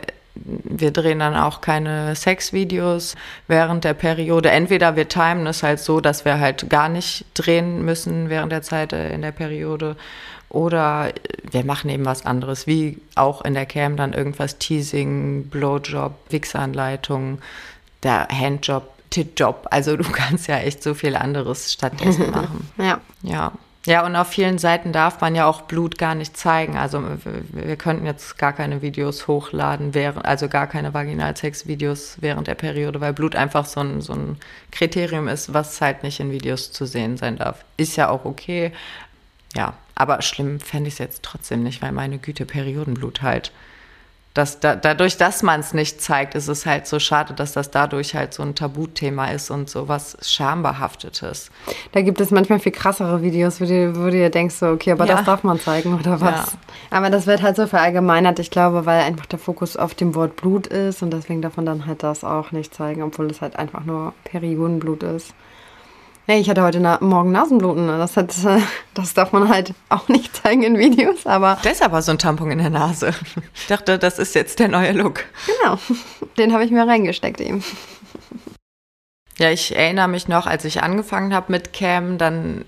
wir 0.45 0.91
drehen 0.91 1.19
dann 1.19 1.35
auch 1.35 1.61
keine 1.61 2.15
Sexvideos 2.15 3.15
während 3.49 3.85
der 3.85 3.95
Periode. 3.95 4.51
Entweder 4.51 4.97
wir 4.97 5.09
timen 5.09 5.47
es 5.47 5.63
halt 5.63 5.81
so, 5.81 6.01
dass 6.01 6.25
wir 6.25 6.39
halt 6.39 6.69
gar 6.71 6.89
nicht 6.89 7.25
drehen 7.35 7.85
müssen 7.85 8.29
während 8.29 8.53
der 8.53 8.63
Zeit 8.63 8.93
äh, 8.93 9.13
in 9.13 9.23
der 9.23 9.33
Periode. 9.33 9.97
Oder 10.49 11.13
wir 11.51 11.65
machen 11.65 11.91
eben 11.91 12.05
was 12.05 12.25
anderes, 12.25 12.67
wie 12.67 12.99
auch 13.15 13.45
in 13.45 13.55
der 13.55 13.67
Cam 13.67 13.97
dann 13.97 14.13
irgendwas 14.13 14.59
Teasing, 14.59 15.49
Blowjob, 15.49 16.15
Wichsanleitung, 16.31 17.39
der 18.03 18.29
Handjob, 18.29 18.89
Titjob. 19.11 19.67
Also 19.71 19.97
du 19.97 20.05
kannst 20.13 20.47
ja 20.49 20.59
echt 20.59 20.83
so 20.83 20.95
viel 20.95 21.17
anderes 21.17 21.73
stattdessen 21.73 22.31
machen. 22.33 22.71
ja. 22.79 23.01
Ja. 23.23 23.53
Ja, 23.87 24.05
und 24.05 24.17
auf 24.17 24.27
vielen 24.27 24.59
Seiten 24.59 24.91
darf 24.93 25.21
man 25.21 25.37
ja 25.37 25.47
auch 25.47 25.63
Blut 25.63 25.97
gar 25.97 26.17
nicht 26.17 26.37
zeigen. 26.37 26.77
Also 26.77 27.01
wir 27.23 27.77
könnten 27.77 28.05
jetzt 28.05 28.37
gar 28.37 28.53
keine 28.53 28.83
Videos 28.83 29.29
hochladen, 29.29 29.95
während, 29.95 30.25
also 30.27 30.49
gar 30.49 30.67
keine 30.67 30.93
Vaginalsex-Videos 30.93 32.17
während 32.21 32.49
der 32.49 32.57
Periode, 32.57 33.01
weil 33.01 33.13
Blut 33.13 33.37
einfach 33.37 33.65
so 33.65 33.81
ein, 33.81 34.01
so 34.01 34.13
ein 34.13 34.39
Kriterium 34.73 35.29
ist, 35.29 35.55
was 35.55 35.81
halt 35.81 36.03
nicht 36.03 36.19
in 36.19 36.33
Videos 36.33 36.73
zu 36.73 36.85
sehen 36.85 37.17
sein 37.17 37.37
darf. 37.37 37.65
Ist 37.77 37.95
ja 37.95 38.09
auch 38.09 38.25
okay. 38.25 38.73
Ja, 39.55 39.75
aber 39.95 40.21
schlimm 40.21 40.59
fände 40.59 40.89
ich 40.89 40.95
es 40.95 40.99
jetzt 40.99 41.23
trotzdem 41.23 41.63
nicht, 41.63 41.81
weil 41.81 41.93
meine 41.93 42.19
Güte, 42.19 42.45
Periodenblut 42.45 43.23
halt. 43.23 43.53
Dass 44.37 44.61
da, 44.61 44.77
dadurch, 44.77 45.17
dass 45.17 45.43
man 45.43 45.61
es 45.61 45.73
nicht 45.73 46.03
zeigt, 46.03 46.35
ist 46.35 46.49
es 46.49 46.67
halt 46.67 46.87
so 46.87 46.99
schade, 46.99 47.33
dass 47.33 47.53
das 47.53 47.71
dadurch 47.71 48.15
halt 48.15 48.35
so 48.35 48.43
ein 48.43 48.55
Tabuthema 48.55 49.29
ist 49.29 49.51
und 49.51 49.71
so 49.71 49.89
was 49.89 50.19
Schambehaftetes. 50.21 51.51
Da 51.93 52.03
gibt 52.03 52.21
es 52.21 52.31
manchmal 52.31 52.59
viel 52.59 52.73
krassere 52.73 53.23
Videos, 53.23 53.63
wo 53.63 53.65
du, 53.65 53.97
wo 53.97 54.05
du 54.05 54.11
dir 54.11 54.29
denkst, 54.29 54.57
so, 54.57 54.67
okay, 54.67 54.93
aber 54.93 55.07
ja. 55.07 55.17
das 55.17 55.25
darf 55.25 55.43
man 55.43 55.59
zeigen 55.59 55.99
oder 55.99 56.21
was. 56.21 56.53
Ja. 56.53 56.59
Aber 56.91 57.09
das 57.09 57.27
wird 57.27 57.41
halt 57.41 57.57
so 57.57 57.67
verallgemeinert, 57.67 58.39
ich 58.39 58.51
glaube, 58.51 58.85
weil 58.85 59.01
einfach 59.05 59.27
der 59.27 59.39
Fokus 59.39 59.77
auf 59.79 59.95
dem 59.95 60.15
Wort 60.15 60.37
Blut 60.37 60.67
ist 60.67 61.03
und 61.03 61.13
deswegen 61.13 61.41
darf 61.41 61.57
man 61.57 61.65
dann 61.65 61.87
halt 61.87 62.03
das 62.03 62.23
auch 62.23 62.53
nicht 62.53 62.75
zeigen, 62.75 63.03
obwohl 63.03 63.31
es 63.31 63.41
halt 63.41 63.57
einfach 63.57 63.85
nur 63.85 64.13
Periodenblut 64.25 65.03
ist. 65.03 65.33
Hey, 66.29 66.41
ich 66.41 66.51
hatte 66.51 66.63
heute 66.63 66.81
Na 66.81 66.99
Morgen 67.01 67.31
Nasenbluten. 67.31 67.87
Ne? 67.87 67.99
Das, 67.99 68.17
hat, 68.17 68.35
das 68.95 69.15
darf 69.15 69.31
man 69.31 69.49
halt 69.49 69.75
auch 69.89 70.09
nicht 70.09 70.35
zeigen 70.35 70.65
in 70.65 70.77
Videos, 70.77 71.25
aber. 71.25 71.57
Deshalb 71.63 71.93
war 71.93 72.03
so 72.03 72.11
ein 72.11 72.19
Tampon 72.19 72.51
in 72.51 72.59
der 72.59 72.71
Nase. 72.71 73.15
Ich 73.55 73.69
dachte, 73.69 73.97
das 73.97 74.19
ist 74.19 74.35
jetzt 74.35 74.59
der 74.59 74.67
neue 74.67 74.91
Look. 74.91 75.25
Genau. 75.47 75.79
Den 76.37 76.53
habe 76.53 76.65
ich 76.65 76.73
mir 76.73 76.85
reingesteckt 76.85 77.41
eben. 77.41 77.63
Ja, 79.39 79.51
ich 79.51 79.77
erinnere 79.77 80.09
mich 80.09 80.27
noch, 80.27 80.49
als 80.49 80.65
ich 80.65 80.83
angefangen 80.83 81.33
habe 81.33 81.53
mit 81.53 81.73
Cam, 81.73 82.19
dann 82.19 82.65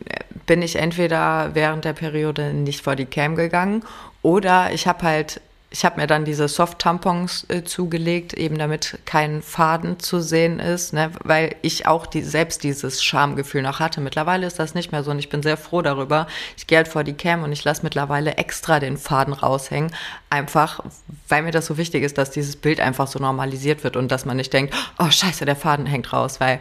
bin 0.47 0.63
ich 0.63 0.77
entweder 0.77 1.51
während 1.55 1.85
der 1.85 1.95
Periode 1.95 2.53
nicht 2.53 2.83
vor 2.83 2.95
die 2.95 3.07
Cam 3.07 3.35
gegangen 3.35 3.83
oder 4.23 4.71
ich 4.73 4.87
habe 4.87 5.03
halt 5.03 5.41
ich 5.71 5.85
habe 5.85 6.01
mir 6.01 6.07
dann 6.07 6.25
diese 6.25 6.49
Soft-Tampons 6.49 7.45
äh, 7.49 7.63
zugelegt, 7.63 8.33
eben 8.33 8.57
damit 8.57 8.99
kein 9.05 9.43
Faden 9.43 9.99
zu 9.99 10.21
sehen 10.21 10.61
ist, 10.61 10.95
ne? 10.95 11.11
weil 11.23 11.57
ich 11.61 11.87
auch 11.87 12.07
die, 12.07 12.23
selbst 12.23 12.63
dieses 12.63 13.05
Schamgefühl 13.05 13.61
noch 13.61 13.79
hatte. 13.79 14.01
Mittlerweile 14.01 14.47
ist 14.47 14.59
das 14.59 14.75
nicht 14.75 14.93
mehr 14.93 15.05
so 15.05 15.11
und 15.11 15.19
ich 15.19 15.29
bin 15.29 15.43
sehr 15.43 15.59
froh 15.59 15.83
darüber. 15.83 16.27
Ich 16.57 16.67
gehe 16.67 16.79
halt 16.79 16.89
vor 16.89 17.05
die 17.05 17.13
Cam 17.13 17.43
und 17.43 17.53
ich 17.53 17.65
lasse 17.65 17.83
mittlerweile 17.83 18.37
extra 18.37 18.81
den 18.81 18.97
Faden 18.97 19.35
raushängen, 19.35 19.93
einfach 20.31 20.81
weil 21.29 21.43
mir 21.43 21.53
das 21.53 21.67
so 21.67 21.77
wichtig 21.77 22.03
ist, 22.03 22.17
dass 22.17 22.31
dieses 22.31 22.57
Bild 22.57 22.81
einfach 22.81 23.07
so 23.07 23.19
normalisiert 23.19 23.85
wird 23.85 23.97
und 23.97 24.11
dass 24.11 24.25
man 24.25 24.39
nicht 24.39 24.53
denkt, 24.55 24.75
oh 24.99 25.11
scheiße, 25.11 25.45
der 25.45 25.57
Faden 25.57 25.85
hängt 25.85 26.15
raus, 26.15 26.41
weil 26.41 26.61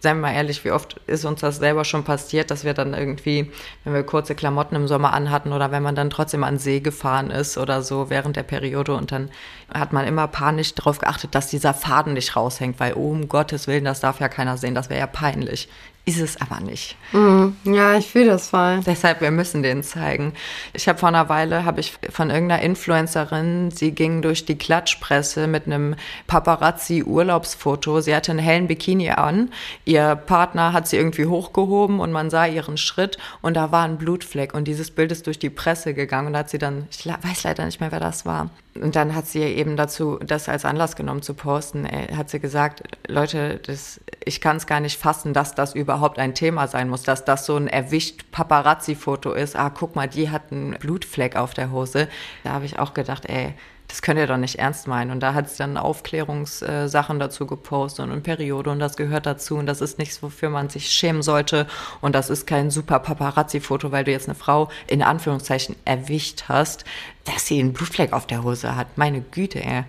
seien 0.00 0.18
wir 0.18 0.28
mal 0.28 0.34
ehrlich, 0.34 0.64
wie 0.64 0.70
oft 0.70 1.00
ist 1.06 1.24
uns 1.24 1.40
das 1.40 1.56
selber 1.56 1.84
schon 1.84 2.04
passiert, 2.04 2.50
dass 2.50 2.64
wir 2.64 2.74
dann 2.74 2.94
irgendwie, 2.94 3.50
wenn 3.84 3.94
wir 3.94 4.02
kurze 4.02 4.34
Klamotten 4.34 4.76
im 4.76 4.86
Sommer 4.86 5.12
anhatten 5.12 5.52
oder 5.52 5.70
wenn 5.70 5.82
man 5.82 5.94
dann 5.94 6.10
trotzdem 6.10 6.44
an 6.44 6.58
See 6.58 6.80
gefahren 6.80 7.30
ist 7.30 7.56
oder 7.56 7.82
so 7.82 8.10
während 8.10 8.36
der 8.36 8.42
Periode 8.42 8.94
und 8.94 9.12
dann 9.12 9.30
hat 9.72 9.92
man 9.92 10.06
immer 10.06 10.28
panisch 10.28 10.74
darauf 10.74 10.98
geachtet, 10.98 11.34
dass 11.34 11.48
dieser 11.48 11.74
Faden 11.74 12.12
nicht 12.12 12.36
raushängt, 12.36 12.78
weil 12.80 12.94
oh, 12.94 13.10
um 13.10 13.28
Gottes 13.28 13.66
Willen, 13.66 13.84
das 13.84 14.00
darf 14.00 14.20
ja 14.20 14.28
keiner 14.28 14.56
sehen, 14.58 14.74
das 14.74 14.90
wäre 14.90 15.00
ja 15.00 15.06
peinlich 15.06 15.68
ist 16.08 16.20
es 16.20 16.40
aber 16.40 16.60
nicht. 16.60 16.96
Mhm. 17.12 17.56
Ja, 17.64 17.96
ich 17.96 18.06
fühle 18.06 18.26
das 18.26 18.48
voll. 18.48 18.80
Deshalb, 18.86 19.20
wir 19.20 19.30
müssen 19.30 19.62
den 19.62 19.82
zeigen. 19.82 20.32
Ich 20.72 20.88
habe 20.88 20.98
vor 20.98 21.08
einer 21.08 21.28
Weile, 21.28 21.64
habe 21.64 21.80
ich 21.80 21.92
von 22.10 22.30
irgendeiner 22.30 22.62
Influencerin, 22.62 23.70
sie 23.70 23.92
ging 23.92 24.22
durch 24.22 24.44
die 24.44 24.56
Klatschpresse 24.56 25.46
mit 25.46 25.66
einem 25.66 25.96
Paparazzi-Urlaubsfoto. 26.26 28.00
Sie 28.00 28.14
hatte 28.14 28.32
einen 28.32 28.38
hellen 28.38 28.68
Bikini 28.68 29.10
an. 29.10 29.50
Ihr 29.84 30.16
Partner 30.16 30.72
hat 30.72 30.88
sie 30.88 30.96
irgendwie 30.96 31.26
hochgehoben 31.26 32.00
und 32.00 32.12
man 32.12 32.30
sah 32.30 32.46
ihren 32.46 32.76
Schritt 32.76 33.18
und 33.42 33.54
da 33.54 33.70
war 33.70 33.84
ein 33.84 33.98
Blutfleck. 33.98 34.54
Und 34.54 34.64
dieses 34.64 34.90
Bild 34.90 35.12
ist 35.12 35.26
durch 35.26 35.38
die 35.38 35.50
Presse 35.50 35.94
gegangen 35.94 36.28
und 36.28 36.36
hat 36.36 36.50
sie 36.50 36.58
dann, 36.58 36.88
ich 36.90 37.06
weiß 37.06 37.44
leider 37.44 37.64
nicht 37.64 37.80
mehr, 37.80 37.92
wer 37.92 38.00
das 38.00 38.24
war. 38.24 38.50
Und 38.82 38.96
dann 38.96 39.14
hat 39.14 39.26
sie 39.26 39.40
eben 39.40 39.76
dazu, 39.76 40.18
das 40.24 40.48
als 40.48 40.64
Anlass 40.64 40.96
genommen 40.96 41.22
zu 41.22 41.34
posten, 41.34 41.86
hat 41.86 42.30
sie 42.30 42.40
gesagt, 42.40 42.82
Leute, 43.06 43.60
das, 43.64 44.00
ich 44.24 44.40
kann 44.40 44.56
es 44.56 44.66
gar 44.66 44.80
nicht 44.80 44.98
fassen, 44.98 45.32
dass 45.32 45.54
das 45.54 45.74
überhaupt 45.74 46.18
ein 46.18 46.34
Thema 46.34 46.68
sein 46.68 46.88
muss, 46.88 47.02
dass 47.02 47.24
das 47.24 47.46
so 47.46 47.56
ein 47.56 47.68
erwischt 47.68 48.30
Paparazzi-Foto 48.32 49.32
ist. 49.32 49.56
Ah, 49.56 49.70
guck 49.70 49.96
mal, 49.96 50.08
die 50.08 50.30
hat 50.30 50.52
einen 50.52 50.72
Blutfleck 50.72 51.36
auf 51.36 51.54
der 51.54 51.70
Hose. 51.70 52.08
Da 52.44 52.50
habe 52.50 52.64
ich 52.64 52.78
auch 52.78 52.94
gedacht, 52.94 53.26
ey, 53.26 53.54
das 53.88 54.02
könnt 54.02 54.18
ihr 54.18 54.26
doch 54.26 54.36
nicht 54.36 54.58
ernst 54.58 54.86
meinen. 54.86 55.10
Und 55.10 55.20
da 55.20 55.34
hat 55.34 55.48
sie 55.48 55.58
dann 55.58 55.76
Aufklärungssachen 55.76 57.18
dazu 57.18 57.46
gepostet 57.46 58.04
und 58.04 58.12
eine 58.12 58.20
Periode 58.20 58.70
und 58.70 58.78
das 58.78 58.96
gehört 58.96 59.26
dazu 59.26 59.56
und 59.56 59.66
das 59.66 59.80
ist 59.80 59.98
nichts, 59.98 60.22
wofür 60.22 60.50
man 60.50 60.68
sich 60.68 60.90
schämen 60.90 61.22
sollte. 61.22 61.66
Und 62.00 62.14
das 62.14 62.30
ist 62.30 62.46
kein 62.46 62.70
super 62.70 62.98
Paparazzi-Foto, 62.98 63.90
weil 63.90 64.04
du 64.04 64.10
jetzt 64.10 64.28
eine 64.28 64.34
Frau 64.34 64.68
in 64.86 65.02
Anführungszeichen 65.02 65.74
erwischt 65.84 66.44
hast, 66.48 66.84
dass 67.24 67.46
sie 67.46 67.58
einen 67.58 67.72
Blutfleck 67.72 68.12
auf 68.12 68.26
der 68.26 68.44
Hose 68.44 68.76
hat. 68.76 68.96
Meine 68.96 69.22
Güte, 69.22 69.64
ey. 69.64 69.84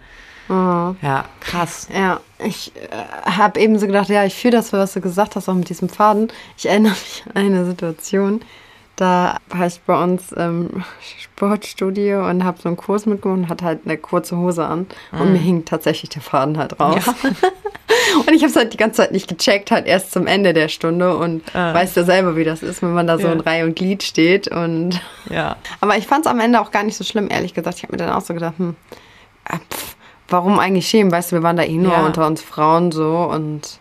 Mhm. 0.47 0.97
Ja, 1.01 1.25
krass. 1.41 1.87
Ja, 1.93 2.21
ich 2.39 2.71
äh, 2.75 3.29
habe 3.29 3.59
eben 3.59 3.77
so 3.77 3.85
gedacht, 3.85 4.09
ja, 4.09 4.25
ich 4.25 4.33
fühle 4.33 4.57
das, 4.57 4.73
was 4.73 4.93
du 4.93 5.01
gesagt 5.01 5.35
hast, 5.35 5.47
auch 5.47 5.53
mit 5.53 5.69
diesem 5.69 5.89
Faden. 5.89 6.31
Ich 6.57 6.67
erinnere 6.67 6.93
mich 6.93 7.23
an 7.33 7.45
eine 7.45 7.65
Situation, 7.65 8.41
da 8.99 9.37
war 9.47 9.65
ich 9.65 9.79
bei 9.81 10.03
uns 10.03 10.33
im 10.33 10.83
Sportstudio 10.99 12.27
und 12.27 12.43
habe 12.43 12.61
so 12.61 12.67
einen 12.67 12.75
Kurs 12.75 13.05
mitgemacht 13.05 13.39
und 13.39 13.49
hatte 13.49 13.63
halt 13.63 13.79
eine 13.85 13.97
kurze 13.97 14.35
Hose 14.35 14.65
an 14.65 14.87
mhm. 15.13 15.21
und 15.21 15.31
mir 15.31 15.39
hing 15.39 15.63
tatsächlich 15.63 16.09
der 16.09 16.21
Faden 16.21 16.57
halt 16.57 16.77
raus. 16.81 17.05
Ja. 17.05 17.13
und 18.27 18.33
ich 18.33 18.41
habe 18.41 18.51
es 18.51 18.55
halt 18.57 18.73
die 18.73 18.77
ganze 18.77 18.97
Zeit 18.97 19.13
nicht 19.13 19.29
gecheckt, 19.29 19.71
halt 19.71 19.87
erst 19.87 20.11
zum 20.11 20.27
Ende 20.27 20.53
der 20.53 20.67
Stunde 20.67 21.15
und 21.15 21.43
ah. 21.55 21.73
weißt 21.73 21.95
ja 21.95 22.03
selber, 22.03 22.35
wie 22.35 22.43
das 22.43 22.61
ist, 22.61 22.81
wenn 22.81 22.93
man 22.93 23.07
da 23.07 23.17
so 23.17 23.27
ja. 23.27 23.33
in 23.33 23.39
Reihe 23.39 23.65
und 23.65 23.77
Glied 23.77 24.03
steht 24.03 24.49
und 24.49 24.99
ja. 25.29 25.55
Aber 25.79 25.97
ich 25.97 26.05
fand 26.05 26.25
es 26.25 26.31
am 26.31 26.41
Ende 26.41 26.59
auch 26.59 26.71
gar 26.71 26.83
nicht 26.83 26.97
so 26.97 27.05
schlimm, 27.05 27.29
ehrlich 27.31 27.53
gesagt. 27.53 27.77
Ich 27.77 27.83
habe 27.83 27.93
mir 27.93 27.99
dann 27.99 28.11
auch 28.11 28.21
so 28.21 28.33
gedacht, 28.33 28.55
hm, 28.57 28.75
ah, 29.45 29.59
pff, 29.71 29.95
warum 30.27 30.59
eigentlich 30.59 30.89
schämen? 30.89 31.09
Weißt 31.09 31.31
du, 31.31 31.37
wir 31.37 31.43
waren 31.43 31.55
da 31.55 31.63
eh 31.63 31.77
nur 31.77 31.93
ja. 31.93 32.05
unter 32.05 32.27
uns 32.27 32.41
Frauen 32.41 32.91
so 32.91 33.29
und 33.31 33.79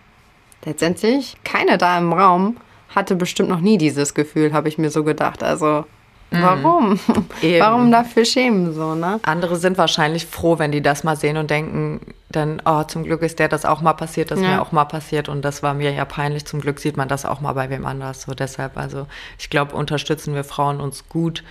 letztendlich 0.65 1.37
keiner 1.43 1.77
da 1.77 1.99
im 1.99 2.13
Raum 2.13 2.57
hatte 2.89 3.17
bestimmt 3.17 3.49
noch 3.49 3.61
nie 3.61 3.79
dieses 3.79 4.15
Gefühl, 4.15 4.53
habe 4.53 4.69
ich 4.69 4.79
mir 4.79 4.91
so 4.91 5.05
gedacht. 5.05 5.43
Also 5.43 5.85
mhm. 6.31 6.43
Warum? 6.43 7.01
Eben. 7.43 7.61
Warum 7.61 7.91
dafür 7.91 8.25
schämen 8.25 8.75
so, 8.75 8.95
ne? 8.95 9.21
Andere 9.23 9.57
sind 9.57 9.79
wahrscheinlich 9.79 10.27
froh, 10.27 10.59
wenn 10.59 10.73
die 10.73 10.83
das 10.83 11.05
mal 11.05 11.17
sehen 11.17 11.37
und 11.37 11.51
denken, 11.51 12.01
dann, 12.31 12.61
oh, 12.65 12.83
zum 12.85 13.05
Glück 13.05 13.23
ist 13.23 13.39
der 13.39 13.49
das 13.49 13.65
auch 13.65 13.81
mal 13.81 13.95
passiert, 13.95 14.31
das 14.31 14.41
ja. 14.41 14.49
mir 14.49 14.63
auch 14.63 14.73
mal 14.73 14.85
passiert 14.85 15.29
und 15.29 15.43
das 15.43 15.63
war 15.63 15.75
mir 15.75 15.93
ja 15.93 16.05
peinlich. 16.05 16.45
Zum 16.47 16.61
Glück 16.61 16.81
sieht 16.81 16.97
man 16.97 17.09
das 17.09 17.25
auch 17.25 17.41
mal 17.41 17.53
bei 17.53 17.71
wem 17.71 17.87
anders. 17.87 18.23
So 18.23 18.35
deshalb, 18.35 18.77
also 18.77 19.07
ich 19.39 19.51
glaube, 19.51 19.75
unterstützen 19.75 20.35
wir 20.35 20.45
Frauen 20.45 20.81
uns 20.81 21.09
gut, 21.09 21.43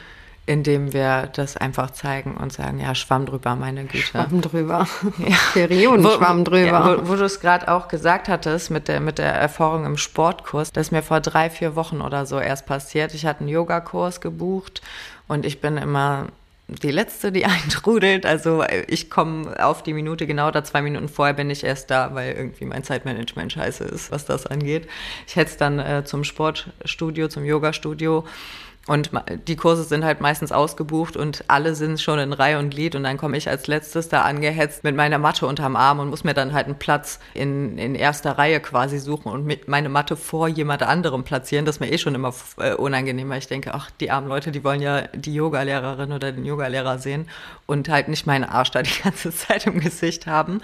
indem 0.47 0.93
wir 0.93 1.29
das 1.33 1.57
einfach 1.57 1.91
zeigen 1.91 2.35
und 2.37 2.53
sagen, 2.53 2.79
ja, 2.79 2.95
Schwamm 2.95 3.25
drüber, 3.25 3.55
meine 3.55 3.83
Güte. 3.83 4.05
Schwamm 4.05 4.41
drüber. 4.41 4.87
Ja. 5.17 5.35
Perioden, 5.53 6.03
wo, 6.05 6.09
Schwamm 6.11 6.45
drüber. 6.45 6.65
Ja, 6.65 6.97
wo, 7.03 7.09
wo 7.09 7.15
du 7.15 7.25
es 7.25 7.41
gerade 7.41 7.67
auch 7.67 7.89
gesagt 7.89 8.29
hattest 8.29 8.71
mit 8.71 8.87
der, 8.87 9.01
mit 9.01 9.17
der 9.17 9.33
Erfahrung 9.33 9.85
im 9.85 9.97
Sportkurs, 9.97 10.71
das 10.71 10.87
ist 10.87 10.91
mir 10.91 11.03
vor 11.03 11.19
drei, 11.19 11.49
vier 11.49 11.75
Wochen 11.75 11.99
oder 11.99 12.25
so 12.25 12.39
erst 12.39 12.65
passiert. 12.65 13.13
Ich 13.13 13.25
hatte 13.25 13.41
einen 13.41 13.49
Yogakurs 13.49 14.21
gebucht 14.21 14.81
und 15.27 15.45
ich 15.45 15.59
bin 15.59 15.75
immer 15.75 16.27
die 16.69 16.91
letzte, 16.91 17.33
die 17.33 17.45
eintrudelt. 17.45 18.25
Also 18.25 18.63
ich 18.87 19.09
komme 19.09 19.53
auf 19.61 19.83
die 19.83 19.93
Minute 19.93 20.27
genau 20.27 20.49
da, 20.51 20.63
zwei 20.63 20.81
Minuten 20.81 21.09
vorher 21.09 21.33
bin 21.33 21.49
ich 21.49 21.65
erst 21.65 21.91
da, 21.91 22.15
weil 22.15 22.35
irgendwie 22.35 22.63
mein 22.63 22.85
Zeitmanagement 22.85 23.51
scheiße 23.51 23.83
ist, 23.83 24.11
was 24.11 24.25
das 24.25 24.47
angeht. 24.47 24.87
Ich 25.27 25.35
hätte 25.35 25.51
es 25.51 25.57
dann 25.57 25.79
äh, 25.79 26.05
zum 26.05 26.23
Sportstudio, 26.23 27.27
zum 27.27 27.43
Yogastudio 27.43 28.25
und 28.87 29.11
die 29.47 29.57
Kurse 29.57 29.83
sind 29.83 30.05
halt 30.05 30.21
meistens 30.21 30.53
ausgebucht 30.53 31.17
und 31.17 31.43
alle 31.49 31.75
sind 31.75 31.99
schon 31.99 32.19
in 32.19 32.31
Reihe 32.31 32.57
und 32.57 32.69
Glied 32.69 32.95
und 32.95 33.03
dann 33.03 33.17
komme 33.17 33.35
ich 33.35 33.49
als 33.49 33.67
letztes 33.67 34.07
da 34.07 34.21
angehetzt 34.21 34.85
mit 34.85 34.95
meiner 34.95 35.17
Matte 35.17 35.45
unterm 35.45 35.75
Arm 35.75 35.99
und 35.99 36.09
muss 36.09 36.23
mir 36.23 36.33
dann 36.33 36.53
halt 36.53 36.67
einen 36.67 36.79
Platz 36.79 37.19
in, 37.33 37.77
in 37.77 37.95
erster 37.95 38.37
Reihe 38.37 38.61
quasi 38.61 38.99
suchen 38.99 39.29
und 39.29 39.45
mit 39.45 39.67
meine 39.67 39.89
Matte 39.89 40.15
vor 40.15 40.47
jemand 40.47 40.83
anderem 40.83 41.25
platzieren. 41.25 41.65
Das 41.65 41.75
ist 41.75 41.79
mir 41.81 41.91
eh 41.91 41.97
schon 41.97 42.15
immer 42.15 42.33
äh, 42.59 42.75
unangenehm, 42.75 43.29
weil 43.29 43.39
ich 43.39 43.47
denke, 43.47 43.73
ach, 43.73 43.91
die 43.99 44.09
armen 44.09 44.29
Leute, 44.29 44.51
die 44.51 44.63
wollen 44.63 44.81
ja 44.81 45.01
die 45.13 45.33
Yogalehrerin 45.33 46.13
oder 46.13 46.31
den 46.31 46.45
Yogalehrer 46.45 46.97
sehen 46.97 47.27
und 47.65 47.89
halt 47.89 48.07
nicht 48.07 48.25
meinen 48.25 48.45
Arsch 48.45 48.71
da 48.71 48.81
die 48.81 49.01
ganze 49.03 49.31
Zeit 49.31 49.67
im 49.67 49.81
Gesicht 49.81 50.27
haben. 50.27 50.61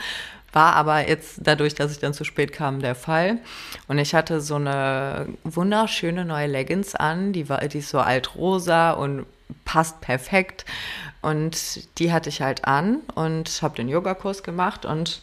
War 0.53 0.75
aber 0.75 1.09
jetzt 1.09 1.39
dadurch, 1.41 1.73
dass 1.75 1.91
ich 1.91 1.99
dann 1.99 2.13
zu 2.13 2.23
spät 2.23 2.53
kam, 2.53 2.79
der 2.79 2.95
Fall. 2.95 3.39
Und 3.87 3.97
ich 3.97 4.13
hatte 4.13 4.39
so 4.39 4.55
eine 4.55 5.27
wunderschöne 5.43 6.25
neue 6.25 6.47
Leggings 6.47 6.95
an, 6.95 7.33
die 7.33 7.49
war, 7.49 7.59
die 7.67 7.79
ist 7.79 7.89
so 7.89 7.99
altrosa 7.99 8.91
und 8.91 9.25
passt 9.65 9.99
perfekt. 10.01 10.65
Und 11.21 11.97
die 11.99 12.13
hatte 12.13 12.29
ich 12.29 12.41
halt 12.41 12.65
an 12.65 12.99
und 13.15 13.61
habe 13.61 13.75
den 13.75 13.89
Yogakurs 13.89 14.43
gemacht 14.43 14.85
und 14.85 15.21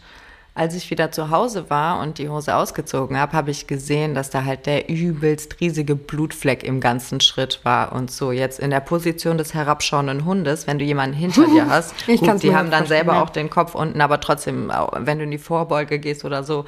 als 0.60 0.74
ich 0.74 0.90
wieder 0.90 1.10
zu 1.10 1.30
Hause 1.30 1.70
war 1.70 2.00
und 2.00 2.18
die 2.18 2.28
Hose 2.28 2.54
ausgezogen 2.54 3.16
habe, 3.16 3.32
habe 3.32 3.50
ich 3.50 3.66
gesehen, 3.66 4.14
dass 4.14 4.28
da 4.28 4.44
halt 4.44 4.66
der 4.66 4.90
übelst 4.90 5.58
riesige 5.58 5.96
Blutfleck 5.96 6.64
im 6.64 6.80
ganzen 6.80 7.22
Schritt 7.22 7.60
war 7.62 7.92
und 7.92 8.10
so. 8.10 8.30
Jetzt 8.30 8.60
in 8.60 8.68
der 8.68 8.80
Position 8.80 9.38
des 9.38 9.54
herabschauenden 9.54 10.26
Hundes, 10.26 10.66
wenn 10.66 10.78
du 10.78 10.84
jemanden 10.84 11.16
hinter 11.16 11.46
dir 11.46 11.66
hast, 11.70 11.94
gut, 12.06 12.42
die 12.42 12.54
haben 12.54 12.70
dann 12.70 12.84
selber 12.84 13.22
auch 13.22 13.30
den 13.30 13.48
Kopf 13.48 13.74
unten, 13.74 14.02
aber 14.02 14.20
trotzdem, 14.20 14.70
wenn 14.98 15.16
du 15.16 15.24
in 15.24 15.30
die 15.30 15.38
Vorbeuge 15.38 15.98
gehst 15.98 16.26
oder 16.26 16.44
so, 16.44 16.66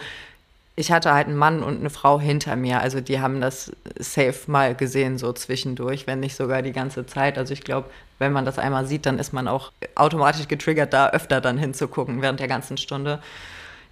ich 0.75 0.91
hatte 0.91 1.13
halt 1.13 1.27
einen 1.27 1.37
Mann 1.37 1.63
und 1.63 1.81
eine 1.81 1.91
Frau 1.91 2.19
hinter 2.19 2.57
mir, 2.57 2.81
also 2.81 3.03
die 3.03 3.21
haben 3.21 3.43
das 3.43 3.73
safe 3.99 4.51
mal 4.51 4.75
gesehen, 4.75 5.19
so 5.19 5.35
zwischendurch, 5.35 6.07
wenn 6.07 6.21
nicht 6.21 6.35
sogar 6.35 6.63
die 6.63 6.73
ganze 6.73 7.05
Zeit. 7.05 7.37
Also 7.37 7.53
ich 7.53 7.63
glaube, 7.63 7.91
wenn 8.19 8.33
man 8.33 8.47
das 8.47 8.59
einmal 8.59 8.87
sieht, 8.87 9.05
dann 9.05 9.19
ist 9.19 9.35
man 9.35 9.49
auch 9.49 9.71
automatisch 9.97 10.49
getriggert, 10.49 10.95
da 10.95 11.11
öfter 11.11 11.43
dann 11.43 11.59
hinzugucken 11.59 12.23
während 12.23 12.41
der 12.41 12.49
ganzen 12.49 12.79
Stunde 12.79 13.21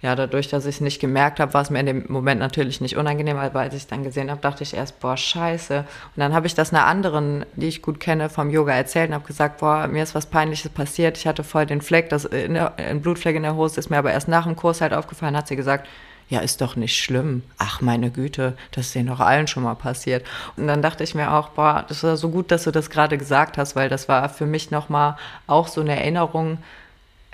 ja, 0.01 0.15
dadurch, 0.15 0.47
dass 0.47 0.65
ich 0.65 0.75
es 0.75 0.81
nicht 0.81 0.99
gemerkt 0.99 1.39
habe, 1.39 1.53
war 1.53 1.61
es 1.61 1.69
mir 1.69 1.79
in 1.79 1.85
dem 1.85 2.05
Moment 2.07 2.39
natürlich 2.39 2.81
nicht 2.81 2.97
unangenehm, 2.97 3.37
aber 3.37 3.59
als 3.59 3.75
ich 3.75 3.83
es 3.83 3.87
dann 3.87 4.03
gesehen 4.03 4.31
habe, 4.31 4.41
dachte 4.41 4.63
ich 4.63 4.73
erst, 4.73 4.99
boah, 4.99 5.15
scheiße. 5.15 5.79
Und 5.79 6.19
dann 6.19 6.33
habe 6.33 6.47
ich 6.47 6.55
das 6.55 6.73
einer 6.73 6.85
anderen, 6.85 7.45
die 7.55 7.67
ich 7.67 7.83
gut 7.83 7.99
kenne, 7.99 8.29
vom 8.29 8.49
Yoga 8.49 8.73
erzählt 8.73 9.09
und 9.09 9.15
habe 9.15 9.27
gesagt, 9.27 9.59
boah, 9.59 9.87
mir 9.87 10.01
ist 10.01 10.15
was 10.15 10.25
Peinliches 10.25 10.71
passiert. 10.71 11.17
Ich 11.17 11.27
hatte 11.27 11.43
voll 11.43 11.67
den 11.67 11.81
Fleck, 11.81 12.09
das, 12.09 12.25
ein 12.31 13.01
Blutfleck 13.01 13.35
in 13.35 13.43
der 13.43 13.55
Hose 13.55 13.79
ist 13.79 13.89
mir 13.91 13.97
aber 13.97 14.11
erst 14.11 14.27
nach 14.27 14.45
dem 14.45 14.55
Kurs 14.55 14.81
halt 14.81 14.93
aufgefallen, 14.93 15.37
hat 15.37 15.47
sie 15.47 15.55
gesagt, 15.55 15.87
ja, 16.29 16.39
ist 16.39 16.61
doch 16.61 16.77
nicht 16.77 16.95
schlimm. 16.95 17.43
Ach, 17.57 17.81
meine 17.81 18.09
Güte, 18.09 18.55
das 18.71 18.87
ist 18.87 18.95
denen 18.95 19.09
doch 19.09 19.19
allen 19.19 19.47
schon 19.47 19.63
mal 19.63 19.75
passiert. 19.75 20.25
Und 20.55 20.65
dann 20.65 20.81
dachte 20.81 21.03
ich 21.03 21.13
mir 21.13 21.33
auch, 21.33 21.49
boah, 21.49 21.85
das 21.87 22.03
war 22.03 22.15
so 22.15 22.29
gut, 22.29 22.51
dass 22.51 22.63
du 22.63 22.71
das 22.71 22.89
gerade 22.89 23.17
gesagt 23.17 23.57
hast, 23.57 23.75
weil 23.75 23.89
das 23.89 24.07
war 24.07 24.29
für 24.29 24.45
mich 24.45 24.71
nochmal 24.71 25.17
auch 25.45 25.67
so 25.67 25.81
eine 25.81 25.97
Erinnerung, 25.97 26.57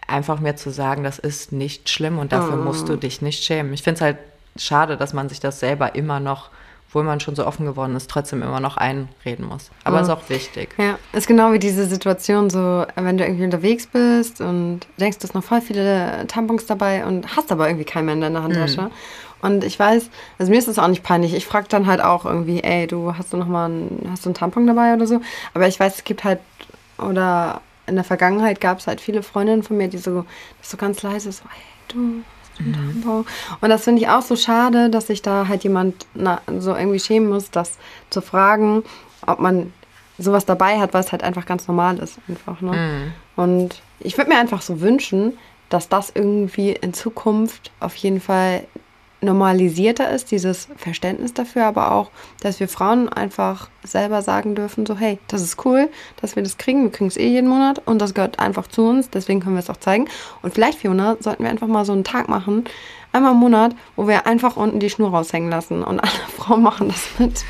einfach 0.07 0.39
mir 0.39 0.55
zu 0.55 0.71
sagen, 0.71 1.03
das 1.03 1.19
ist 1.19 1.51
nicht 1.51 1.89
schlimm 1.89 2.17
und 2.17 2.31
dafür 2.31 2.55
oh. 2.59 2.63
musst 2.63 2.89
du 2.89 2.95
dich 2.95 3.21
nicht 3.21 3.43
schämen. 3.43 3.73
Ich 3.73 3.83
finde 3.83 3.95
es 3.95 4.01
halt 4.01 4.17
schade, 4.55 4.97
dass 4.97 5.13
man 5.13 5.29
sich 5.29 5.39
das 5.39 5.59
selber 5.59 5.95
immer 5.95 6.19
noch 6.19 6.49
obwohl 6.89 7.03
man 7.03 7.19
schon 7.19 7.35
so 7.35 7.45
offen 7.45 7.65
geworden 7.65 7.95
ist, 7.95 8.09
trotzdem 8.09 8.41
immer 8.41 8.61
noch 8.61 8.77
einreden 8.77 9.45
muss. 9.45 9.71
Aber 9.83 9.97
mhm. 9.97 10.03
ist 10.03 10.09
auch 10.09 10.29
wichtig. 10.29 10.69
Ja, 10.77 10.97
ist 11.11 11.27
genau 11.27 11.51
wie 11.51 11.59
diese 11.59 11.85
Situation, 11.85 12.49
so 12.49 12.85
wenn 12.95 13.17
du 13.17 13.25
irgendwie 13.25 13.43
unterwegs 13.43 13.87
bist 13.87 14.39
und 14.39 14.81
denkst, 14.97 15.17
du 15.19 15.23
hast 15.25 15.33
noch 15.33 15.43
voll 15.43 15.61
viele 15.61 16.25
Tampons 16.27 16.65
dabei 16.65 17.05
und 17.05 17.35
hast 17.35 17.51
aber 17.51 17.67
irgendwie 17.67 17.83
keinen 17.83 18.05
mehr 18.05 18.15
in 18.15 18.21
deiner 18.21 18.41
Handtasche. 18.41 18.83
Mhm. 18.83 18.91
Und 19.41 19.63
ich 19.63 19.77
weiß, 19.77 20.09
also 20.39 20.49
mir 20.49 20.57
ist 20.57 20.67
das 20.67 20.79
auch 20.79 20.87
nicht 20.87 21.03
peinlich. 21.03 21.35
Ich 21.35 21.45
frage 21.45 21.67
dann 21.69 21.87
halt 21.87 22.01
auch 22.01 22.25
irgendwie, 22.25 22.63
ey, 22.63 22.87
du 22.87 23.13
hast 23.15 23.33
du 23.33 23.37
noch 23.37 23.47
mal 23.47 23.65
einen, 23.65 24.07
hast 24.09 24.25
du 24.25 24.29
einen 24.29 24.35
Tampon 24.35 24.65
dabei 24.65 24.93
oder 24.93 25.05
so? 25.05 25.21
Aber 25.53 25.67
ich 25.67 25.79
weiß, 25.79 25.97
es 25.97 26.03
gibt 26.05 26.23
halt, 26.23 26.39
oder 26.97 27.61
in 27.87 27.95
der 27.95 28.03
Vergangenheit 28.03 28.61
gab 28.61 28.79
es 28.79 28.87
halt 28.87 29.01
viele 29.01 29.23
Freundinnen 29.23 29.63
von 29.63 29.77
mir, 29.77 29.87
die 29.87 29.97
so, 29.97 30.25
so 30.61 30.77
ganz 30.77 31.01
leise 31.01 31.31
so, 31.31 31.43
hey, 31.49 31.63
du 31.87 32.23
Mhm. 32.59 33.25
Und 33.61 33.69
das 33.69 33.83
finde 33.83 34.01
ich 34.01 34.09
auch 34.09 34.21
so 34.21 34.35
schade, 34.35 34.89
dass 34.89 35.07
sich 35.07 35.21
da 35.21 35.47
halt 35.47 35.63
jemand 35.63 36.05
na, 36.13 36.41
so 36.59 36.75
irgendwie 36.75 36.99
schämen 36.99 37.29
muss, 37.29 37.51
das 37.51 37.77
zu 38.09 38.21
fragen, 38.21 38.83
ob 39.25 39.39
man 39.39 39.73
sowas 40.17 40.45
dabei 40.45 40.79
hat, 40.79 40.93
weil 40.93 41.01
es 41.01 41.11
halt 41.11 41.23
einfach 41.23 41.45
ganz 41.45 41.67
normal 41.67 41.99
ist. 41.99 42.17
Einfach, 42.27 42.61
ne? 42.61 42.71
Mhm. 42.71 43.13
Und 43.35 43.81
ich 43.99 44.17
würde 44.17 44.31
mir 44.31 44.39
einfach 44.39 44.61
so 44.61 44.81
wünschen, 44.81 45.37
dass 45.69 45.89
das 45.89 46.11
irgendwie 46.13 46.71
in 46.71 46.93
Zukunft 46.93 47.71
auf 47.79 47.95
jeden 47.95 48.21
Fall 48.21 48.65
normalisierter 49.21 50.09
ist, 50.11 50.31
dieses 50.31 50.67
Verständnis 50.77 51.33
dafür, 51.33 51.65
aber 51.65 51.91
auch, 51.91 52.11
dass 52.41 52.59
wir 52.59 52.67
Frauen 52.67 53.09
einfach 53.09 53.69
selber 53.83 54.21
sagen 54.21 54.53
dürfen, 54.53 54.85
so 54.85 54.95
hey, 54.95 55.17
das 55.27 55.41
ist 55.41 55.65
cool, 55.65 55.89
dass 56.21 56.35
wir 56.35 56.43
das 56.43 56.57
kriegen, 56.57 56.83
wir 56.83 56.91
kriegen 56.91 57.07
es 57.07 57.17
eh 57.17 57.27
jeden 57.27 57.49
Monat 57.49 57.81
und 57.85 57.99
das 57.99 58.13
gehört 58.13 58.39
einfach 58.39 58.67
zu 58.67 58.83
uns, 58.83 59.09
deswegen 59.09 59.39
können 59.39 59.55
wir 59.55 59.61
es 59.61 59.69
auch 59.69 59.77
zeigen. 59.77 60.07
Und 60.41 60.53
vielleicht, 60.53 60.79
Fiona, 60.79 61.17
sollten 61.19 61.43
wir 61.43 61.49
einfach 61.49 61.67
mal 61.67 61.85
so 61.85 61.93
einen 61.93 62.03
Tag 62.03 62.29
machen, 62.29 62.65
einmal 63.11 63.31
im 63.31 63.39
Monat, 63.39 63.75
wo 63.95 64.07
wir 64.07 64.27
einfach 64.27 64.55
unten 64.55 64.79
die 64.79 64.89
Schnur 64.89 65.09
raushängen 65.09 65.49
lassen 65.49 65.83
und 65.83 65.99
alle 66.01 66.11
Frauen 66.37 66.61
machen 66.61 66.89
das 66.89 67.07
mit. 67.17 67.43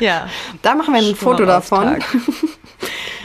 Ja. 0.00 0.28
Da 0.62 0.74
machen 0.74 0.94
wir 0.94 1.00
ein 1.00 1.14
Foto 1.14 1.44
davon. 1.44 1.98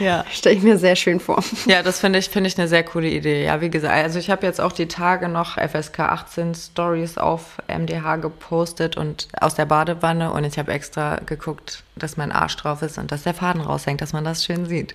Ja. 0.00 0.24
Stelle 0.32 0.56
ich 0.56 0.62
mir 0.62 0.78
sehr 0.78 0.96
schön 0.96 1.20
vor. 1.20 1.44
Ja, 1.66 1.82
das 1.82 2.00
finde 2.00 2.18
ich, 2.18 2.28
finde 2.28 2.48
ich 2.48 2.58
eine 2.58 2.68
sehr 2.68 2.82
coole 2.82 3.08
Idee. 3.08 3.44
Ja, 3.44 3.60
wie 3.60 3.70
gesagt, 3.70 3.94
also 3.94 4.18
ich 4.18 4.30
habe 4.30 4.46
jetzt 4.46 4.60
auch 4.60 4.72
die 4.72 4.88
Tage 4.88 5.28
noch 5.28 5.56
FSK 5.56 6.00
18 6.00 6.54
Stories 6.54 7.18
auf 7.18 7.58
MDH 7.68 8.16
gepostet 8.16 8.96
und 8.96 9.28
aus 9.40 9.54
der 9.54 9.66
Badewanne 9.66 10.32
und 10.32 10.44
ich 10.44 10.58
habe 10.58 10.72
extra 10.72 11.16
geguckt, 11.26 11.84
dass 11.96 12.16
mein 12.16 12.32
Arsch 12.32 12.56
drauf 12.56 12.82
ist 12.82 12.98
und 12.98 13.12
dass 13.12 13.22
der 13.22 13.34
Faden 13.34 13.60
raushängt, 13.60 14.00
dass 14.00 14.12
man 14.12 14.24
das 14.24 14.44
schön 14.44 14.66
sieht. 14.66 14.94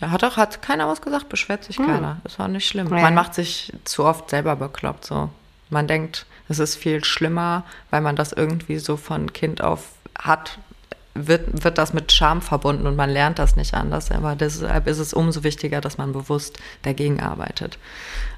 Ja, 0.00 0.10
hat 0.10 0.24
auch, 0.24 0.36
hat 0.36 0.62
keiner 0.62 0.88
was 0.88 1.02
gesagt, 1.02 1.28
beschwert 1.28 1.64
sich 1.64 1.76
hm. 1.76 1.86
keiner. 1.86 2.16
Das 2.24 2.38
war 2.38 2.48
nicht 2.48 2.66
schlimm. 2.66 2.88
Ja. 2.88 3.02
Man 3.02 3.14
macht 3.14 3.34
sich 3.34 3.72
zu 3.84 4.04
oft 4.04 4.30
selber 4.30 4.56
bekloppt, 4.56 5.04
so. 5.04 5.28
Man 5.68 5.86
denkt, 5.86 6.26
es 6.48 6.58
ist 6.58 6.74
viel 6.74 7.04
schlimmer, 7.04 7.64
weil 7.90 8.00
man 8.00 8.16
das 8.16 8.32
irgendwie 8.32 8.78
so 8.78 8.96
von 8.96 9.32
Kind 9.32 9.62
auf 9.62 9.84
hat, 10.18 10.58
wird, 11.14 11.64
wird 11.64 11.78
das 11.78 11.92
mit 11.92 12.12
Scham 12.12 12.40
verbunden 12.40 12.86
und 12.86 12.96
man 12.96 13.10
lernt 13.10 13.38
das 13.38 13.56
nicht 13.56 13.74
anders. 13.74 14.10
Aber 14.10 14.36
deshalb 14.36 14.86
ist 14.86 14.98
es 14.98 15.12
umso 15.12 15.42
wichtiger, 15.42 15.80
dass 15.80 15.98
man 15.98 16.12
bewusst 16.12 16.58
dagegen 16.82 17.20
arbeitet. 17.20 17.78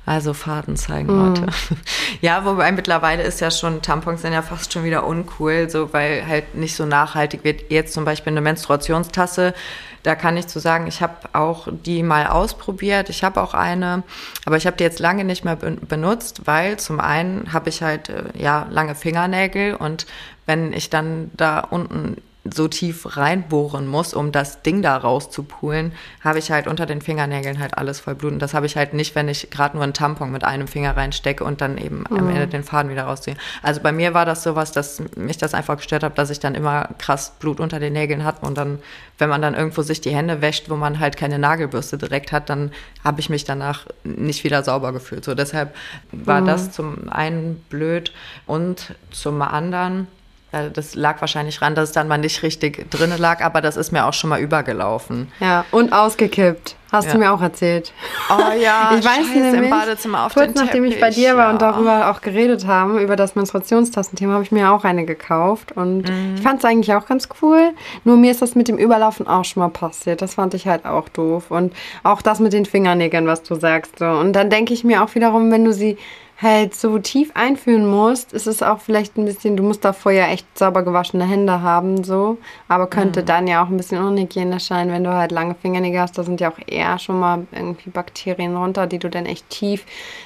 Also 0.04 0.34
Faden 0.34 0.76
zeigen, 0.76 1.12
mhm. 1.12 1.26
Leute. 1.26 1.46
Ja, 2.20 2.44
wobei 2.44 2.72
mittlerweile 2.72 3.22
ist 3.22 3.40
ja 3.40 3.50
schon, 3.50 3.82
Tampons 3.82 4.22
sind 4.22 4.32
ja 4.32 4.42
fast 4.42 4.72
schon 4.72 4.84
wieder 4.84 5.06
uncool, 5.06 5.70
so 5.70 5.92
weil 5.92 6.26
halt 6.26 6.54
nicht 6.54 6.74
so 6.74 6.86
nachhaltig 6.86 7.44
wird. 7.44 7.70
Jetzt 7.70 7.92
zum 7.92 8.04
Beispiel 8.04 8.32
eine 8.32 8.40
Menstruationstasse, 8.40 9.54
da 10.02 10.16
kann 10.16 10.36
ich 10.36 10.48
zu 10.48 10.58
sagen, 10.58 10.88
ich 10.88 11.00
habe 11.00 11.14
auch 11.32 11.68
die 11.70 12.02
mal 12.02 12.26
ausprobiert. 12.26 13.08
Ich 13.08 13.22
habe 13.22 13.40
auch 13.40 13.54
eine, 13.54 14.02
aber 14.44 14.56
ich 14.56 14.66
habe 14.66 14.76
die 14.76 14.84
jetzt 14.84 14.98
lange 14.98 15.24
nicht 15.24 15.44
mehr 15.44 15.56
benutzt, 15.56 16.42
weil 16.46 16.78
zum 16.78 16.98
einen 16.98 17.52
habe 17.52 17.68
ich 17.68 17.82
halt 17.82 18.08
äh, 18.08 18.24
ja 18.34 18.66
lange 18.70 18.96
Fingernägel 18.96 19.76
und 19.76 20.06
wenn 20.46 20.72
ich 20.72 20.90
dann 20.90 21.30
da 21.34 21.60
unten 21.60 22.16
so 22.44 22.66
tief 22.66 23.16
reinbohren 23.16 23.86
muss, 23.86 24.14
um 24.14 24.32
das 24.32 24.62
Ding 24.62 24.82
da 24.82 24.96
rauszupulen, 24.96 25.92
habe 26.22 26.40
ich 26.40 26.50
halt 26.50 26.66
unter 26.66 26.86
den 26.86 27.00
Fingernägeln 27.00 27.60
halt 27.60 27.78
alles 27.78 28.00
voll 28.00 28.16
Blut. 28.16 28.32
Und 28.32 28.40
das 28.40 28.52
habe 28.52 28.66
ich 28.66 28.76
halt 28.76 28.94
nicht, 28.94 29.14
wenn 29.14 29.28
ich 29.28 29.50
gerade 29.50 29.76
nur 29.76 29.84
einen 29.84 29.94
Tampon 29.94 30.32
mit 30.32 30.42
einem 30.42 30.66
Finger 30.66 30.96
reinstecke 30.96 31.44
und 31.44 31.60
dann 31.60 31.78
eben 31.78 32.04
mhm. 32.10 32.18
am 32.18 32.28
Ende 32.28 32.48
den 32.48 32.64
Faden 32.64 32.90
wieder 32.90 33.04
rausziehe. 33.04 33.36
Also 33.62 33.80
bei 33.80 33.92
mir 33.92 34.12
war 34.12 34.24
das 34.24 34.42
sowas, 34.42 34.72
dass 34.72 35.02
mich 35.14 35.38
das 35.38 35.54
einfach 35.54 35.76
gestört 35.76 36.02
hat, 36.02 36.18
dass 36.18 36.30
ich 36.30 36.40
dann 36.40 36.56
immer 36.56 36.88
krass 36.98 37.32
Blut 37.38 37.60
unter 37.60 37.78
den 37.78 37.92
Nägeln 37.92 38.24
hatte 38.24 38.44
und 38.44 38.58
dann, 38.58 38.80
wenn 39.18 39.28
man 39.28 39.40
dann 39.40 39.54
irgendwo 39.54 39.82
sich 39.82 40.00
die 40.00 40.14
Hände 40.14 40.40
wäscht, 40.40 40.68
wo 40.68 40.74
man 40.74 40.98
halt 40.98 41.16
keine 41.16 41.38
Nagelbürste 41.38 41.96
direkt 41.96 42.32
hat, 42.32 42.50
dann 42.50 42.72
habe 43.04 43.20
ich 43.20 43.30
mich 43.30 43.44
danach 43.44 43.86
nicht 44.02 44.42
wieder 44.42 44.64
sauber 44.64 44.92
gefühlt. 44.92 45.24
So 45.24 45.36
deshalb 45.36 45.76
war 46.10 46.40
mhm. 46.40 46.46
das 46.46 46.72
zum 46.72 47.08
einen 47.08 47.64
blöd 47.70 48.12
und 48.46 48.94
zum 49.12 49.42
anderen 49.42 50.08
das 50.52 50.94
lag 50.94 51.20
wahrscheinlich 51.20 51.62
ran, 51.62 51.74
dass 51.74 51.90
es 51.90 51.94
dann 51.94 52.08
mal 52.08 52.18
nicht 52.18 52.42
richtig 52.42 52.90
drinne 52.90 53.16
lag, 53.16 53.42
aber 53.42 53.60
das 53.60 53.76
ist 53.76 53.90
mir 53.90 54.06
auch 54.06 54.12
schon 54.12 54.30
mal 54.30 54.40
übergelaufen. 54.40 55.32
Ja, 55.40 55.64
und 55.70 55.92
ausgekippt. 55.92 56.76
Hast 56.92 57.06
ja. 57.06 57.12
du 57.14 57.18
mir 57.20 57.32
auch 57.32 57.40
erzählt. 57.40 57.94
Oh 58.28 58.52
ja, 58.62 58.94
ich 58.98 59.02
weiß 59.02 59.16
Scheiße, 59.16 59.38
nämlich, 59.38 59.62
im 59.62 59.70
Badezimmer 59.70 60.26
auf 60.26 60.34
kurz 60.34 60.54
nachdem 60.54 60.84
ich 60.84 61.00
bei 61.00 61.08
dir 61.08 61.38
war 61.38 61.46
ja. 61.46 61.50
und 61.50 61.62
darüber 61.62 62.10
auch 62.10 62.20
geredet 62.20 62.66
haben, 62.66 62.98
über 62.98 63.16
das 63.16 63.34
Menstruationstastenthema, 63.34 64.34
habe 64.34 64.44
ich 64.44 64.52
mir 64.52 64.70
auch 64.70 64.84
eine 64.84 65.06
gekauft. 65.06 65.72
Und 65.72 66.02
mhm. 66.02 66.34
ich 66.36 66.42
fand 66.42 66.58
es 66.58 66.66
eigentlich 66.66 66.94
auch 66.94 67.06
ganz 67.06 67.30
cool. 67.40 67.72
Nur 68.04 68.18
mir 68.18 68.30
ist 68.30 68.42
das 68.42 68.54
mit 68.54 68.68
dem 68.68 68.76
Überlaufen 68.76 69.26
auch 69.26 69.46
schon 69.46 69.62
mal 69.62 69.70
passiert. 69.70 70.20
Das 70.20 70.34
fand 70.34 70.52
ich 70.52 70.66
halt 70.66 70.84
auch 70.84 71.08
doof. 71.08 71.50
Und 71.50 71.72
auch 72.02 72.20
das 72.20 72.40
mit 72.40 72.52
den 72.52 72.66
Fingernägeln, 72.66 73.26
was 73.26 73.42
du 73.42 73.54
sagst. 73.54 73.98
So. 73.98 74.04
Und 74.04 74.34
dann 74.34 74.50
denke 74.50 74.74
ich 74.74 74.84
mir 74.84 75.02
auch 75.02 75.14
wiederum, 75.14 75.50
wenn 75.50 75.64
du 75.64 75.72
sie 75.72 75.96
halt 76.42 76.74
so 76.74 76.98
tief 76.98 77.30
einführen 77.34 77.86
musst, 77.88 78.32
ist 78.32 78.46
es 78.46 78.62
auch 78.62 78.80
vielleicht 78.80 79.16
ein 79.16 79.24
bisschen, 79.24 79.56
du 79.56 79.62
musst 79.62 79.84
davor 79.84 80.12
ja 80.12 80.26
echt 80.26 80.46
sauber 80.58 80.82
gewaschene 80.82 81.24
Hände 81.24 81.62
haben, 81.62 82.02
so. 82.02 82.38
Aber 82.68 82.88
könnte 82.88 83.22
mhm. 83.22 83.26
dann 83.26 83.46
ja 83.46 83.64
auch 83.64 83.68
ein 83.68 83.76
bisschen 83.76 84.04
unhygienisch 84.04 84.64
sein, 84.64 84.90
wenn 84.90 85.04
du 85.04 85.12
halt 85.12 85.30
lange 85.30 85.54
Fingernägel 85.54 86.00
hast. 86.00 86.18
Da 86.18 86.24
sind 86.24 86.40
ja 86.40 86.50
auch 86.50 86.58
eher 86.66 86.98
schon 86.98 87.20
mal 87.20 87.46
irgendwie 87.52 87.90
Bakterien 87.90 88.56
runter, 88.56 88.86
die 88.86 88.98
du 88.98 89.08
dann 89.08 89.26
echt 89.26 89.48
tief 89.50 89.84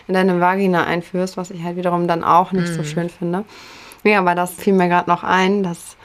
in 0.09 0.15
deine 0.15 0.41
Vagina 0.41 0.85
einführst, 0.85 1.37
was 1.37 1.51
ich 1.51 1.63
halt 1.63 1.77
wiederum 1.77 2.09
dann 2.09 2.25
auch 2.25 2.53
nicht 2.53 2.71
mhm. 2.71 2.75
so 2.75 2.83
schön 2.83 3.11
finde. 3.11 3.45
Ja, 4.03 4.21
aber 4.21 4.35
das 4.35 4.53
fiel 4.53 4.73
mir 4.73 4.89
gerade 4.89 5.11
noch 5.11 5.23
ein, 5.23 5.63
dass 5.63 5.97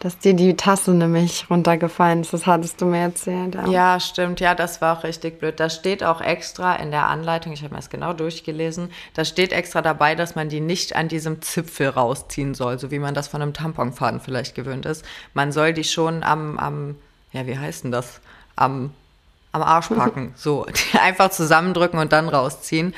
dass 0.00 0.18
dir 0.18 0.34
die 0.34 0.56
Tasse 0.56 0.92
nämlich 0.92 1.46
runtergefallen 1.48 2.22
ist. 2.22 2.32
Das 2.32 2.46
hattest 2.46 2.80
du 2.80 2.86
mir 2.86 3.00
erzählt. 3.00 3.54
Ja. 3.54 3.66
ja, 3.66 4.00
stimmt. 4.00 4.40
Ja, 4.40 4.54
das 4.54 4.80
war 4.80 4.98
auch 4.98 5.04
richtig 5.04 5.38
blöd. 5.38 5.60
Da 5.60 5.70
steht 5.70 6.02
auch 6.02 6.20
extra 6.20 6.74
in 6.76 6.90
der 6.90 7.06
Anleitung, 7.06 7.52
ich 7.52 7.62
habe 7.62 7.74
mir 7.74 7.78
das 7.78 7.90
genau 7.90 8.12
durchgelesen, 8.14 8.90
da 9.14 9.24
steht 9.24 9.52
extra 9.52 9.82
dabei, 9.82 10.14
dass 10.14 10.34
man 10.34 10.48
die 10.48 10.60
nicht 10.60 10.96
an 10.96 11.08
diesem 11.08 11.42
Zipfel 11.42 11.88
rausziehen 11.88 12.54
soll, 12.54 12.78
so 12.78 12.90
wie 12.90 12.98
man 12.98 13.14
das 13.14 13.28
von 13.28 13.42
einem 13.42 13.52
Tamponfaden 13.52 14.20
vielleicht 14.20 14.54
gewöhnt 14.54 14.86
ist. 14.86 15.04
Man 15.34 15.52
soll 15.52 15.74
die 15.74 15.84
schon 15.84 16.22
am, 16.22 16.58
am 16.58 16.96
ja, 17.32 17.46
wie 17.46 17.58
heißt 17.58 17.84
denn 17.84 17.92
das? 17.92 18.20
Am 18.56 18.92
am 19.52 19.62
Arsch 19.62 19.88
packen, 19.88 20.32
so 20.36 20.66
einfach 21.00 21.30
zusammendrücken 21.30 21.98
und 21.98 22.12
dann 22.12 22.28
rausziehen. 22.28 22.94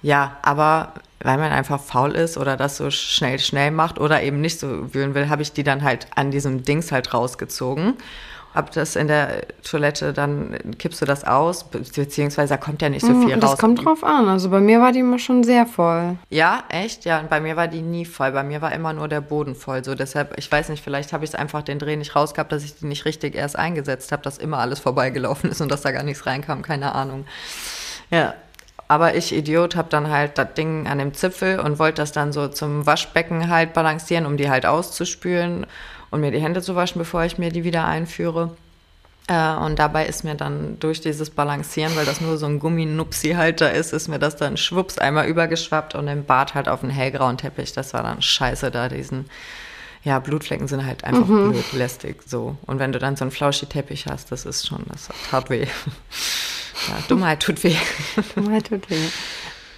Ja, 0.00 0.36
aber 0.42 0.92
weil 1.20 1.38
man 1.38 1.52
einfach 1.52 1.80
faul 1.80 2.12
ist 2.12 2.38
oder 2.38 2.56
das 2.56 2.76
so 2.76 2.90
schnell, 2.90 3.38
schnell 3.38 3.70
macht 3.70 3.98
oder 3.98 4.22
eben 4.22 4.40
nicht 4.40 4.60
so 4.60 4.94
wühlen 4.94 5.14
will, 5.14 5.28
habe 5.28 5.42
ich 5.42 5.52
die 5.52 5.64
dann 5.64 5.82
halt 5.82 6.06
an 6.14 6.30
diesem 6.30 6.62
Dings 6.62 6.92
halt 6.92 7.12
rausgezogen. 7.12 7.94
Hab 8.54 8.72
das 8.72 8.96
in 8.96 9.08
der 9.08 9.42
Toilette, 9.62 10.14
dann 10.14 10.58
kippst 10.78 11.02
du 11.02 11.04
das 11.04 11.22
aus, 11.22 11.64
beziehungsweise 11.64 12.54
da 12.54 12.56
kommt 12.56 12.80
ja 12.80 12.88
nicht 12.88 13.04
so 13.04 13.12
viel 13.20 13.34
das 13.34 13.44
raus. 13.44 13.50
Das 13.52 13.60
kommt 13.60 13.84
drauf 13.84 14.02
an. 14.02 14.26
Also 14.26 14.48
bei 14.48 14.58
mir 14.58 14.80
war 14.80 14.90
die 14.90 15.00
immer 15.00 15.18
schon 15.18 15.44
sehr 15.44 15.66
voll. 15.66 16.16
Ja, 16.30 16.64
echt? 16.70 17.04
Ja, 17.04 17.20
und 17.20 17.28
bei 17.28 17.40
mir 17.40 17.56
war 17.56 17.68
die 17.68 17.82
nie 17.82 18.06
voll. 18.06 18.32
Bei 18.32 18.42
mir 18.42 18.62
war 18.62 18.72
immer 18.72 18.94
nur 18.94 19.06
der 19.06 19.20
Boden 19.20 19.54
voll. 19.54 19.84
So 19.84 19.94
deshalb, 19.94 20.38
ich 20.38 20.50
weiß 20.50 20.70
nicht, 20.70 20.82
vielleicht 20.82 21.12
habe 21.12 21.24
ich 21.24 21.30
es 21.30 21.34
einfach 21.36 21.62
den 21.62 21.78
Dreh 21.78 21.94
nicht 21.96 22.16
rausgehabt, 22.16 22.50
dass 22.50 22.64
ich 22.64 22.74
die 22.76 22.86
nicht 22.86 23.04
richtig 23.04 23.34
erst 23.34 23.56
eingesetzt 23.56 24.12
habe, 24.12 24.22
dass 24.22 24.38
immer 24.38 24.58
alles 24.58 24.80
vorbeigelaufen 24.80 25.50
ist 25.50 25.60
und 25.60 25.70
dass 25.70 25.82
da 25.82 25.92
gar 25.92 26.02
nichts 26.02 26.24
reinkam. 26.24 26.62
Keine 26.62 26.94
Ahnung. 26.94 27.26
Ja, 28.10 28.34
aber 28.88 29.14
ich, 29.14 29.34
Idiot, 29.34 29.76
habe 29.76 29.90
dann 29.90 30.10
halt 30.10 30.38
das 30.38 30.54
Ding 30.54 30.86
an 30.86 30.98
dem 30.98 31.12
Zipfel 31.12 31.60
und 31.60 31.78
wollte 31.78 32.02
das 32.02 32.12
dann 32.12 32.32
so 32.32 32.48
zum 32.48 32.86
Waschbecken 32.86 33.50
halt 33.50 33.74
balancieren, 33.74 34.24
um 34.24 34.38
die 34.38 34.48
halt 34.48 34.64
auszuspülen 34.64 35.66
und 36.10 36.20
mir 36.20 36.30
die 36.30 36.40
Hände 36.40 36.62
zu 36.62 36.74
waschen, 36.74 36.98
bevor 36.98 37.24
ich 37.24 37.36
mir 37.36 37.52
die 37.52 37.64
wieder 37.64 37.84
einführe. 37.84 38.56
Äh, 39.26 39.54
und 39.56 39.78
dabei 39.78 40.06
ist 40.06 40.24
mir 40.24 40.34
dann 40.34 40.80
durch 40.80 41.02
dieses 41.02 41.28
Balancieren, 41.28 41.94
weil 41.96 42.06
das 42.06 42.22
nur 42.22 42.38
so 42.38 42.46
ein 42.46 42.58
Gumminupsi-Halter 42.58 43.72
ist, 43.72 43.92
ist 43.92 44.08
mir 44.08 44.18
das 44.18 44.36
dann 44.36 44.56
schwupps 44.56 44.98
einmal 44.98 45.26
übergeschwappt 45.26 45.94
und 45.94 46.08
im 46.08 46.24
Bad 46.24 46.54
halt 46.54 46.68
auf 46.68 46.82
einen 46.82 46.90
hellgrauen 46.90 47.36
Teppich. 47.36 47.74
Das 47.74 47.92
war 47.92 48.02
dann 48.02 48.22
scheiße 48.22 48.70
da, 48.70 48.88
diesen 48.88 49.26
ja, 50.02 50.18
Blutflecken 50.18 50.68
sind 50.68 50.86
halt 50.86 51.04
einfach 51.04 51.26
mhm. 51.26 51.50
blöd, 51.52 51.72
lästig, 51.72 52.22
so. 52.26 52.56
Und 52.64 52.78
wenn 52.78 52.92
du 52.92 52.98
dann 52.98 53.16
so 53.16 53.24
einen 53.24 53.32
Flauschi-Teppich 53.32 54.06
hast, 54.06 54.32
das 54.32 54.46
ist 54.46 54.66
schon, 54.66 54.84
das 54.88 55.08
tat 55.30 55.50
weh. 55.50 55.66
Ja, 56.86 56.94
Dummheit 57.08 57.40
tut 57.40 57.64
weh. 57.64 57.76
Dummheit 58.34 58.68
tut 58.68 58.88
weh. 58.90 59.08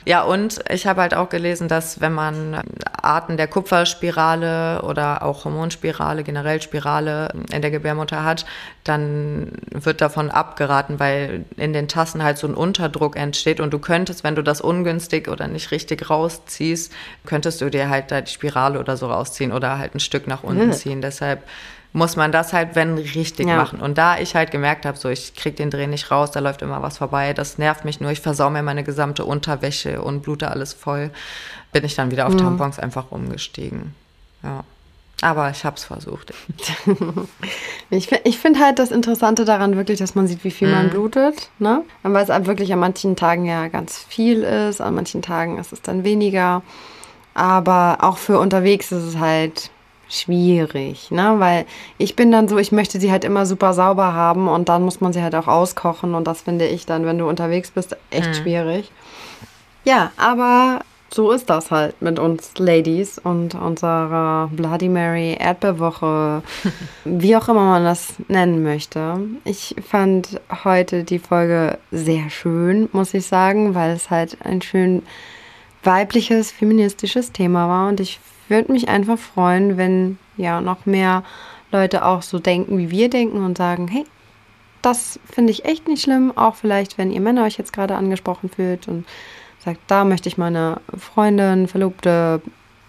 Ja, 0.07 0.23
und 0.23 0.61
ich 0.71 0.87
habe 0.87 1.03
halt 1.03 1.15
auch 1.15 1.29
gelesen, 1.29 1.69
dass 1.69 2.01
wenn 2.01 2.15
man 2.15 2.63
Arten 3.03 3.37
der 3.37 3.47
Kupferspirale 3.49 4.83
oder 4.83 5.23
auch 5.23 5.45
Hormonspirale, 5.45 6.25
generell 6.25 6.63
Spirale 6.63 7.31
in 7.53 7.61
der 7.61 7.71
Gebärmutter 7.71 8.25
hat, 8.25 8.47
dann 8.83 9.53
wird 9.71 10.01
davon 10.01 10.31
abgeraten, 10.31 10.99
weil 10.99 11.45
in 11.57 11.75
den 11.75 11.87
Tassen 11.87 12.23
halt 12.23 12.39
so 12.39 12.47
ein 12.47 12.55
Unterdruck 12.55 13.15
entsteht 13.17 13.61
und 13.61 13.73
du 13.73 13.79
könntest, 13.79 14.25
wenn 14.25 14.35
du 14.35 14.43
das 14.43 14.63
ungünstig 14.63 15.29
oder 15.29 15.49
nicht 15.49 15.71
richtig 15.71 16.09
rausziehst, 16.09 16.93
könntest 17.27 17.61
du 17.61 17.69
dir 17.71 17.91
halt 17.91 18.11
da 18.11 18.23
die 18.23 18.33
Spirale 18.33 18.81
oder 18.81 18.97
so 18.97 19.07
rausziehen 19.07 19.53
oder 19.53 19.79
halt 19.79 19.95
ein 19.95 20.01
Stück 20.01 20.27
nach 20.27 20.43
unten 20.43 20.69
mhm. 20.69 20.73
ziehen. 20.73 21.03
Deshalb 21.03 21.43
muss 21.93 22.17
man 22.17 22.31
das 22.31 22.53
halt, 22.53 22.77
wenn, 22.77 22.99
richtig 22.99 23.49
ja. 23.49 23.57
machen. 23.57 23.81
Und 23.81 23.99
da 23.99 24.19
ich 24.19 24.35
halt 24.35 24.51
gemerkt 24.51 24.87
habe, 24.87 24.97
so 24.97 25.09
ich 25.09 25.35
krieg 25.35 25.57
den 25.57 25.71
Dreh 25.71 25.87
nicht 25.87 26.11
raus, 26.11 26.31
da 26.31 26.41
läuft 26.41 26.63
immer 26.63 26.83
was 26.83 26.99
vorbei, 26.99 27.33
das 27.33 27.59
nervt 27.59 27.85
mich 27.85 28.01
nur, 28.01 28.11
ich 28.11 28.21
versau 28.21 28.49
mir 28.51 28.63
meine 28.63 28.85
gesamte 28.85 29.25
Unterwäsche 29.25 30.03
und 30.03 30.23
blute 30.23 30.51
alles 30.51 30.73
voll, 30.73 31.11
bin 31.73 31.85
ich 31.85 31.97
dann 31.97 32.11
wieder 32.11 32.27
auf 32.27 32.35
mhm. 32.35 32.39
Tampons 32.39 32.79
einfach 32.79 33.11
umgestiegen. 33.11 33.95
Ja. 34.43 34.65
Aber 35.23 35.51
ich 35.51 35.65
habe 35.65 35.77
es 35.77 35.85
versucht. 35.85 36.33
ich 37.91 38.11
ich 38.25 38.39
finde 38.39 38.61
halt 38.61 38.79
das 38.79 38.91
Interessante 38.91 39.45
daran 39.45 39.77
wirklich, 39.77 39.99
dass 39.99 40.15
man 40.15 40.27
sieht, 40.27 40.45
wie 40.45 40.51
viel 40.51 40.69
mhm. 40.69 40.75
man 40.75 40.91
blutet. 40.91 41.51
Ne? 41.59 41.83
Weil 42.03 42.23
es 42.23 42.31
halt 42.31 42.47
wirklich 42.47 42.73
an 42.73 42.79
manchen 42.79 43.17
Tagen 43.17 43.45
ja 43.45 43.69
ganz 43.69 43.99
viel 43.99 44.43
ist, 44.43 44.81
an 44.81 44.95
manchen 44.95 45.21
Tagen 45.21 45.59
ist 45.59 45.73
es 45.73 45.83
dann 45.83 46.05
weniger. 46.05 46.63
Aber 47.35 47.99
auch 48.01 48.17
für 48.17 48.39
unterwegs 48.39 48.93
ist 48.93 49.03
es 49.05 49.19
halt 49.19 49.71
schwierig, 50.11 51.11
ne? 51.11 51.37
Weil 51.39 51.67
ich 51.99 52.17
bin 52.17 52.33
dann 52.33 52.49
so, 52.49 52.59
ich 52.59 52.73
möchte 52.73 53.01
sie 53.01 53.11
halt 53.11 53.25
immer 53.25 53.47
super 53.47 53.73
sauber 53.73 54.13
haben 54.13 54.49
und 54.49 54.69
dann 54.69 54.83
muss 54.83 55.01
man 55.01 55.13
sie 55.13 55.23
halt 55.23 55.35
auch 55.35 55.49
auskochen 55.49 56.15
und 56.15 56.27
das 56.27 56.43
finde 56.43 56.67
ich 56.67 56.87
dann, 56.87 57.07
wenn 57.07 57.19
du 57.19 57.29
unterwegs 57.29 57.71
bist, 57.71 57.97
echt 58.11 58.29
mhm. 58.29 58.35
schwierig. 58.35 58.91
Ja, 59.85 60.13
aber 60.17 60.81
so 61.13 61.33
ist 61.33 61.51
das 61.51 61.71
halt 61.71 62.01
mit 62.01 62.19
uns 62.19 62.53
Ladies 62.59 63.19
und 63.19 63.55
unserer 63.55 64.49
Bloody 64.53 64.89
Mary 64.89 65.37
Erdbeerwoche, 65.39 66.43
wie 67.05 67.37
auch 67.37 67.49
immer 67.49 67.65
man 67.65 67.85
das 67.85 68.15
nennen 68.29 68.63
möchte. 68.63 69.19
Ich 69.45 69.75
fand 69.87 70.41
heute 70.65 71.05
die 71.05 71.19
Folge 71.19 71.79
sehr 71.91 72.31
schön, 72.31 72.89
muss 72.93 73.15
ich 73.15 73.27
sagen, 73.27 73.75
weil 73.75 73.91
es 73.91 74.11
halt 74.11 74.39
ein 74.45 74.63
schön 74.63 75.03
weibliches, 75.83 76.53
feministisches 76.53 77.33
Thema 77.33 77.69
war 77.69 77.89
und 77.89 78.01
ich 78.01 78.21
würde 78.51 78.73
mich 78.73 78.89
einfach 78.89 79.19
freuen, 79.19 79.77
wenn 79.77 80.19
ja 80.37 80.61
noch 80.61 80.87
mehr 80.87 81.23
Leute 81.73 82.05
auch 82.05 82.23
so 82.23 82.39
denken, 82.39 82.79
wie 82.79 82.91
wir 82.91 83.09
denken 83.09 83.45
und 83.45 83.57
sagen, 83.57 83.89
hey, 83.89 84.05
das 84.83 85.21
finde 85.31 85.53
ich 85.53 85.65
echt 85.65 85.89
nicht 85.89 86.03
schlimm, 86.03 86.37
auch 86.37 86.55
vielleicht, 86.55 86.99
wenn 86.99 87.11
ihr 87.11 87.21
Männer 87.21 87.45
euch 87.45 87.59
jetzt 87.59 87.73
gerade 87.73 87.95
angesprochen 87.95 88.49
fühlt 88.49 88.89
und 88.89 89.07
sagt, 89.65 89.81
da 89.87 90.05
möchte 90.05 90.29
ich 90.29 90.39
meine 90.39 90.81
Freundin, 90.97 91.69
Verlobte, 91.69 92.41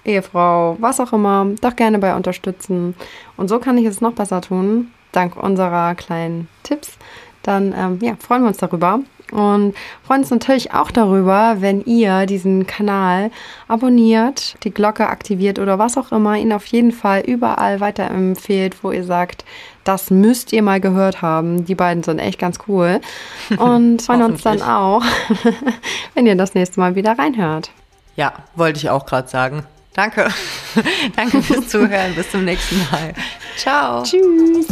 Ehefrau, 0.06 0.78
was 0.80 1.00
auch 1.00 1.14
immer, 1.14 1.48
doch 1.62 1.76
gerne 1.76 2.00
bei 2.00 2.16
unterstützen. 2.16 2.96
Und 3.38 3.50
so 3.50 3.60
kann 3.60 3.78
ich 3.78 3.86
es 3.86 4.02
noch 4.02 4.14
besser 4.14 4.42
tun, 4.42 4.92
dank 5.12 5.36
unserer 5.36 5.96
kleinen 5.96 6.48
Tipps. 6.64 6.98
Dann 7.44 7.74
ähm, 7.78 8.00
ja, 8.02 8.16
freuen 8.20 8.44
wir 8.44 8.48
uns 8.48 8.58
darüber. 8.58 9.00
Und 9.32 9.76
freuen 10.06 10.22
uns 10.22 10.30
natürlich 10.30 10.74
auch 10.74 10.92
darüber, 10.92 11.58
wenn 11.60 11.82
ihr 11.82 12.26
diesen 12.26 12.68
Kanal 12.68 13.32
abonniert, 13.68 14.56
die 14.64 14.72
Glocke 14.72 15.08
aktiviert 15.08 15.58
oder 15.60 15.80
was 15.80 15.98
auch 15.98 16.12
immer, 16.12 16.36
ihn 16.38 16.54
auf 16.54 16.66
jeden 16.68 16.92
Fall 16.92 17.22
überall 17.22 17.80
weiterempfehlt, 17.80 18.84
wo 18.84 18.92
ihr 18.92 19.04
sagt, 19.04 19.46
das 19.84 20.12
müsst 20.12 20.54
ihr 20.54 20.62
mal 20.62 20.80
gehört 20.80 21.22
haben. 21.22 21.66
Die 21.66 21.76
beiden 21.76 22.04
sind 22.04 22.20
echt 22.20 22.40
ganz 22.40 22.60
cool. 22.68 23.02
Und 23.58 24.02
freuen 24.02 24.24
uns 24.24 24.44
dann 24.44 24.62
auch, 24.62 25.04
wenn 26.14 26.28
ihr 26.28 26.36
das 26.36 26.54
nächste 26.54 26.80
Mal 26.80 26.96
wieder 26.96 27.18
reinhört. 27.18 27.72
Ja, 28.16 28.34
wollte 28.56 28.78
ich 28.78 28.90
auch 28.90 29.06
gerade 29.06 29.28
sagen. 29.28 29.64
Danke. 29.94 30.30
Danke 31.16 31.42
fürs 31.42 31.68
Zuhören. 31.68 32.16
Bis 32.16 32.32
zum 32.32 32.46
nächsten 32.46 32.78
Mal. 32.92 33.14
Ciao. 33.58 34.04
Tschüss. 34.04 34.68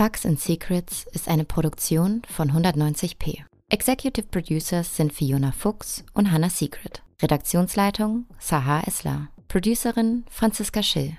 Facts 0.00 0.24
and 0.24 0.40
Secrets 0.40 1.04
ist 1.12 1.28
eine 1.28 1.44
Produktion 1.44 2.22
von 2.34 2.52
190p. 2.52 3.40
Executive 3.68 4.28
Producers 4.28 4.96
sind 4.96 5.12
Fiona 5.12 5.52
Fuchs 5.52 6.04
und 6.14 6.32
Hannah 6.32 6.48
Secret. 6.48 7.02
Redaktionsleitung 7.20 8.24
Sahar 8.38 8.88
Esler. 8.88 9.28
Producerin 9.48 10.24
Franziska 10.30 10.82
Schill. 10.82 11.18